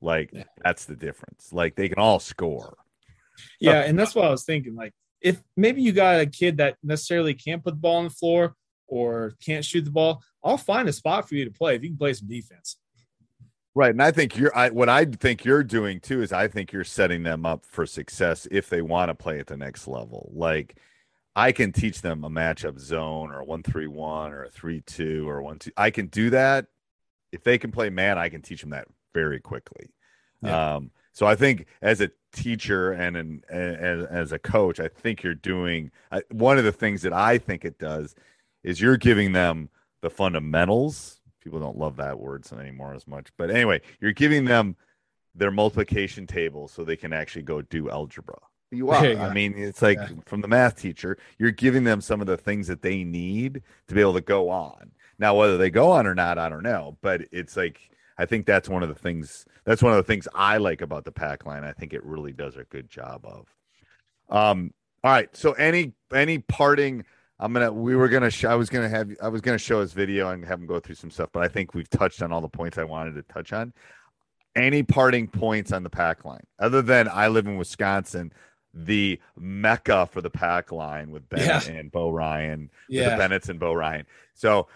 like 0.00 0.30
yeah. 0.32 0.44
that's 0.62 0.84
the 0.84 0.96
difference 0.96 1.52
like 1.52 1.74
they 1.76 1.88
can 1.88 1.98
all 1.98 2.18
score 2.18 2.76
yeah 3.60 3.80
and 3.80 3.98
that's 3.98 4.14
what 4.14 4.24
i 4.24 4.30
was 4.30 4.44
thinking 4.44 4.74
like 4.74 4.92
if 5.24 5.42
maybe 5.56 5.80
you 5.80 5.90
got 5.90 6.20
a 6.20 6.26
kid 6.26 6.58
that 6.58 6.76
necessarily 6.82 7.32
can't 7.32 7.64
put 7.64 7.70
the 7.70 7.80
ball 7.80 7.96
on 7.96 8.04
the 8.04 8.10
floor 8.10 8.54
or 8.86 9.34
can't 9.44 9.64
shoot 9.64 9.84
the 9.84 9.90
ball, 9.90 10.22
I'll 10.44 10.58
find 10.58 10.86
a 10.86 10.92
spot 10.92 11.26
for 11.26 11.34
you 11.34 11.46
to 11.46 11.50
play 11.50 11.74
if 11.74 11.82
you 11.82 11.88
can 11.88 11.98
play 11.98 12.12
some 12.12 12.28
defense. 12.28 12.76
Right, 13.74 13.90
and 13.90 14.02
I 14.02 14.12
think 14.12 14.36
you're. 14.36 14.56
I, 14.56 14.70
what 14.70 14.88
I 14.88 15.06
think 15.06 15.44
you're 15.44 15.64
doing 15.64 15.98
too 15.98 16.22
is 16.22 16.32
I 16.32 16.46
think 16.46 16.72
you're 16.72 16.84
setting 16.84 17.24
them 17.24 17.44
up 17.44 17.64
for 17.66 17.86
success 17.86 18.46
if 18.52 18.68
they 18.68 18.82
want 18.82 19.08
to 19.08 19.14
play 19.14 19.40
at 19.40 19.48
the 19.48 19.56
next 19.56 19.88
level. 19.88 20.30
Like 20.32 20.76
I 21.34 21.50
can 21.50 21.72
teach 21.72 22.00
them 22.00 22.22
a 22.22 22.30
matchup 22.30 22.78
zone 22.78 23.32
or 23.32 23.40
a 23.40 23.44
one 23.44 23.64
three 23.64 23.88
one 23.88 24.32
or 24.32 24.44
a 24.44 24.50
three 24.50 24.82
two 24.82 25.28
or 25.28 25.42
one 25.42 25.58
two. 25.58 25.72
I 25.76 25.90
can 25.90 26.06
do 26.06 26.30
that. 26.30 26.66
If 27.34 27.44
they 27.44 27.58
can 27.58 27.72
play 27.72 27.90
man, 27.90 28.18
I 28.18 28.28
can 28.28 28.42
teach 28.42 28.60
them 28.60 28.70
that 28.70 28.88
very 29.12 29.40
quickly. 29.40 29.90
Yeah. 30.42 30.76
Um, 30.76 30.90
so 31.12 31.26
I 31.26 31.36
think 31.36 31.66
as 31.80 32.00
a 32.00 32.10
teacher 32.32 32.92
and 32.92 33.16
an, 33.16 33.42
as, 33.48 34.06
as 34.06 34.32
a 34.32 34.38
coach, 34.38 34.80
I 34.80 34.88
think 34.88 35.22
you're 35.22 35.34
doing 35.34 35.90
one 36.30 36.58
of 36.58 36.64
the 36.64 36.72
things 36.72 37.02
that 37.02 37.12
I 37.12 37.38
think 37.38 37.64
it 37.64 37.78
does 37.78 38.14
is 38.62 38.80
you're 38.80 38.96
giving 38.96 39.32
them 39.32 39.68
the 40.00 40.10
fundamentals. 40.10 41.20
People 41.42 41.60
don't 41.60 41.78
love 41.78 41.96
that 41.96 42.18
word 42.18 42.44
anymore 42.52 42.94
as 42.94 43.06
much, 43.06 43.28
but 43.36 43.50
anyway, 43.50 43.80
you're 44.00 44.12
giving 44.12 44.44
them 44.44 44.76
their 45.34 45.50
multiplication 45.50 46.26
table 46.26 46.68
so 46.68 46.84
they 46.84 46.96
can 46.96 47.12
actually 47.12 47.42
go 47.42 47.62
do 47.62 47.90
algebra. 47.90 48.38
You 48.70 48.90
are. 48.90 49.04
Yeah. 49.14 49.26
I 49.26 49.32
mean, 49.32 49.54
it's 49.56 49.82
like 49.82 49.98
yeah. 49.98 50.08
from 50.26 50.40
the 50.40 50.48
math 50.48 50.80
teacher, 50.80 51.18
you're 51.38 51.50
giving 51.50 51.84
them 51.84 52.00
some 52.00 52.20
of 52.20 52.26
the 52.26 52.36
things 52.36 52.66
that 52.66 52.82
they 52.82 53.04
need 53.04 53.62
to 53.88 53.94
be 53.94 54.00
able 54.00 54.14
to 54.14 54.20
go 54.20 54.50
on. 54.50 54.92
Now, 55.18 55.36
whether 55.36 55.56
they 55.56 55.70
go 55.70 55.90
on 55.92 56.06
or 56.06 56.14
not, 56.14 56.38
I 56.38 56.48
don't 56.48 56.62
know, 56.62 56.96
but 57.00 57.22
it's 57.32 57.56
like 57.56 57.90
I 58.16 58.26
think 58.26 58.46
that's 58.46 58.68
one 58.68 58.82
of 58.82 58.88
the 58.88 58.94
things. 58.94 59.44
That's 59.64 59.82
one 59.82 59.92
of 59.92 59.96
the 59.96 60.04
things 60.04 60.28
I 60.34 60.58
like 60.58 60.82
about 60.82 61.04
the 61.04 61.12
pack 61.12 61.46
line. 61.46 61.64
I 61.64 61.72
think 61.72 61.92
it 61.92 62.04
really 62.04 62.32
does 62.32 62.56
a 62.56 62.64
good 62.64 62.88
job 62.88 63.24
of. 63.24 63.46
Um. 64.28 64.72
All 65.02 65.10
right. 65.10 65.34
So 65.36 65.52
any 65.52 65.92
any 66.12 66.38
parting. 66.38 67.04
I'm 67.38 67.52
gonna. 67.52 67.72
We 67.72 67.96
were 67.96 68.08
gonna. 68.08 68.30
Sh- 68.30 68.44
I 68.44 68.54
was 68.54 68.70
gonna 68.70 68.88
have. 68.88 69.10
I 69.22 69.28
was 69.28 69.40
gonna 69.40 69.58
show 69.58 69.80
his 69.80 69.92
video 69.92 70.30
and 70.30 70.44
have 70.44 70.60
him 70.60 70.66
go 70.66 70.78
through 70.78 70.94
some 70.94 71.10
stuff. 71.10 71.30
But 71.32 71.42
I 71.42 71.48
think 71.48 71.74
we've 71.74 71.90
touched 71.90 72.22
on 72.22 72.32
all 72.32 72.40
the 72.40 72.48
points 72.48 72.78
I 72.78 72.84
wanted 72.84 73.14
to 73.14 73.22
touch 73.22 73.52
on. 73.52 73.72
Any 74.54 74.84
parting 74.84 75.26
points 75.26 75.72
on 75.72 75.82
the 75.82 75.90
pack 75.90 76.24
line 76.24 76.44
other 76.60 76.80
than 76.80 77.08
I 77.08 77.26
live 77.26 77.46
in 77.46 77.56
Wisconsin, 77.56 78.32
the 78.74 79.20
mecca 79.38 80.06
for 80.10 80.20
the 80.20 80.30
pack 80.30 80.72
line 80.72 81.10
with 81.10 81.28
Bennett 81.28 81.68
yeah. 81.68 81.74
and 81.74 81.92
Bo 81.92 82.10
Ryan, 82.10 82.70
yeah, 82.88 83.10
the 83.10 83.16
Bennett's 83.16 83.48
and 83.48 83.60
Bo 83.60 83.72
Ryan. 83.72 84.04
So 84.34 84.66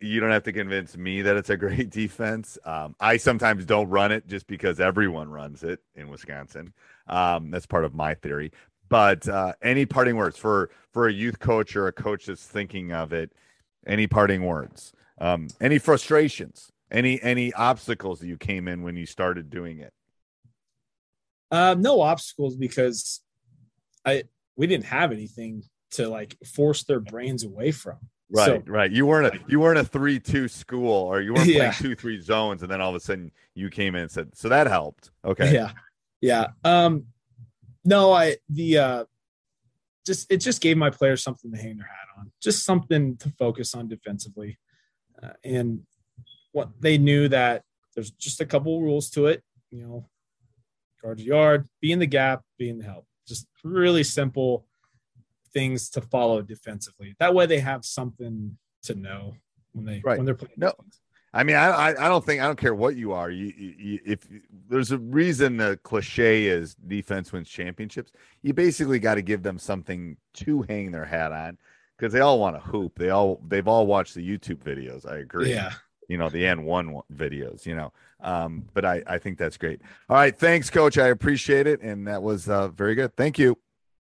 you 0.00 0.20
don't 0.20 0.30
have 0.30 0.42
to 0.44 0.52
convince 0.52 0.96
me 0.96 1.22
that 1.22 1.36
it's 1.36 1.50
a 1.50 1.56
great 1.56 1.90
defense. 2.02 2.58
Um, 2.64 2.94
I 3.00 3.16
sometimes 3.16 3.64
don't 3.64 3.88
run 3.88 4.12
it 4.12 4.26
just 4.26 4.46
because 4.46 4.80
everyone 4.80 5.30
runs 5.30 5.62
it 5.62 5.80
in 5.94 6.08
Wisconsin. 6.08 6.72
Um, 7.06 7.50
that's 7.50 7.66
part 7.66 7.84
of 7.84 7.94
my 7.94 8.14
theory. 8.14 8.52
But 8.88 9.28
uh, 9.28 9.52
any 9.62 9.86
parting 9.86 10.16
words 10.16 10.36
for 10.38 10.70
for 10.92 11.08
a 11.08 11.12
youth 11.12 11.38
coach 11.38 11.76
or 11.76 11.86
a 11.86 11.92
coach 11.92 12.26
that's 12.26 12.46
thinking 12.46 12.92
of 12.92 13.12
it? 13.12 13.32
Any 13.86 14.06
parting 14.06 14.44
words? 14.44 14.92
Um, 15.20 15.48
any 15.60 15.78
frustrations? 15.78 16.72
Any 16.90 17.20
any 17.22 17.52
obstacles 17.52 18.20
that 18.20 18.26
you 18.26 18.38
came 18.38 18.66
in 18.66 18.82
when 18.82 18.96
you 18.96 19.04
started 19.04 19.50
doing 19.50 19.80
it? 19.80 19.92
Uh, 21.50 21.74
no 21.78 22.00
obstacles 22.00 22.56
because 22.56 23.20
I 24.08 24.22
we 24.56 24.66
didn't 24.66 24.86
have 24.86 25.12
anything 25.12 25.62
to 25.92 26.08
like 26.08 26.36
force 26.44 26.84
their 26.84 27.00
brains 27.00 27.44
away 27.44 27.70
from. 27.70 27.98
Right, 28.30 28.62
so, 28.66 28.70
right. 28.70 28.90
You 28.90 29.06
weren't 29.06 29.34
a 29.34 29.40
you 29.48 29.60
weren't 29.60 29.78
a 29.78 29.84
three 29.84 30.20
two 30.20 30.48
school, 30.48 30.92
or 30.92 31.20
you 31.20 31.32
weren't 31.32 31.50
playing 31.54 31.72
two 31.72 31.94
three 31.94 32.20
zones, 32.20 32.62
and 32.62 32.70
then 32.70 32.80
all 32.80 32.90
of 32.90 32.96
a 32.96 33.00
sudden 33.00 33.30
you 33.54 33.70
came 33.70 33.94
in 33.94 34.02
and 34.02 34.10
said, 34.10 34.36
so 34.36 34.48
that 34.50 34.66
helped. 34.66 35.10
Okay. 35.24 35.54
Yeah, 35.54 35.72
yeah. 36.20 36.48
Um, 36.62 37.06
no, 37.84 38.12
I 38.12 38.36
the 38.50 38.78
uh, 38.78 39.04
just 40.04 40.30
it 40.30 40.38
just 40.38 40.60
gave 40.60 40.76
my 40.76 40.90
players 40.90 41.22
something 41.22 41.50
to 41.52 41.56
hang 41.56 41.78
their 41.78 41.86
hat 41.86 42.18
on, 42.18 42.30
just 42.42 42.64
something 42.64 43.16
to 43.18 43.30
focus 43.38 43.74
on 43.74 43.88
defensively, 43.88 44.58
uh, 45.22 45.30
and 45.42 45.80
what 46.52 46.68
they 46.80 46.98
knew 46.98 47.28
that 47.28 47.62
there's 47.94 48.10
just 48.10 48.40
a 48.40 48.46
couple 48.46 48.82
rules 48.82 49.08
to 49.10 49.26
it. 49.26 49.42
You 49.70 49.82
know, 49.82 50.08
guard 51.02 51.20
your 51.20 51.36
yard, 51.36 51.68
be 51.80 51.92
in 51.92 51.98
the 51.98 52.06
gap, 52.06 52.42
be 52.58 52.68
in 52.68 52.78
the 52.78 52.84
help. 52.84 53.06
Just 53.28 53.46
really 53.62 54.02
simple 54.02 54.66
things 55.52 55.90
to 55.90 56.00
follow 56.00 56.42
defensively. 56.42 57.14
That 57.18 57.34
way, 57.34 57.46
they 57.46 57.60
have 57.60 57.84
something 57.84 58.56
to 58.82 58.94
know 58.94 59.34
when 59.72 59.84
they 59.84 60.00
right. 60.04 60.16
when 60.16 60.26
they're 60.26 60.34
playing. 60.34 60.54
No, 60.56 60.70
defense. 60.70 61.00
I 61.32 61.44
mean, 61.44 61.56
I 61.56 61.88
I 61.88 62.08
don't 62.08 62.24
think 62.24 62.40
I 62.40 62.46
don't 62.46 62.58
care 62.58 62.74
what 62.74 62.96
you 62.96 63.12
are. 63.12 63.30
You, 63.30 63.52
you, 63.56 63.98
if 64.04 64.26
there's 64.68 64.92
a 64.92 64.98
reason 64.98 65.58
the 65.58 65.78
cliche 65.82 66.46
is 66.46 66.74
defense 66.74 67.32
wins 67.32 67.48
championships, 67.48 68.12
you 68.42 68.54
basically 68.54 68.98
got 68.98 69.16
to 69.16 69.22
give 69.22 69.42
them 69.42 69.58
something 69.58 70.16
to 70.34 70.62
hang 70.62 70.90
their 70.90 71.04
hat 71.04 71.32
on 71.32 71.58
because 71.96 72.12
they 72.12 72.20
all 72.20 72.38
want 72.38 72.56
to 72.56 72.60
hoop. 72.60 72.98
They 72.98 73.10
all 73.10 73.42
they've 73.46 73.68
all 73.68 73.86
watched 73.86 74.14
the 74.14 74.26
YouTube 74.26 74.62
videos. 74.62 75.06
I 75.06 75.18
agree. 75.18 75.50
Yeah. 75.50 75.72
You 76.08 76.18
know 76.18 76.28
the 76.28 76.44
And1 76.44 77.02
videos. 77.14 77.66
You 77.66 77.76
know, 77.76 77.92
um, 78.20 78.64
but 78.74 78.84
I 78.84 79.02
I 79.06 79.18
think 79.18 79.38
that's 79.38 79.56
great. 79.56 79.80
All 80.08 80.16
right, 80.16 80.36
thanks, 80.36 80.70
Coach. 80.70 80.98
I 80.98 81.08
appreciate 81.08 81.66
it, 81.66 81.80
and 81.82 82.06
that 82.06 82.22
was 82.22 82.48
uh, 82.48 82.68
very 82.68 82.94
good. 82.94 83.14
Thank 83.16 83.38
you. 83.38 83.58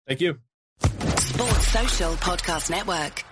Thank 0.07 0.21
you. 0.21 0.39
Sports 0.81 1.69
Social 1.69 2.13
Podcast 2.15 2.71
Network. 2.71 3.25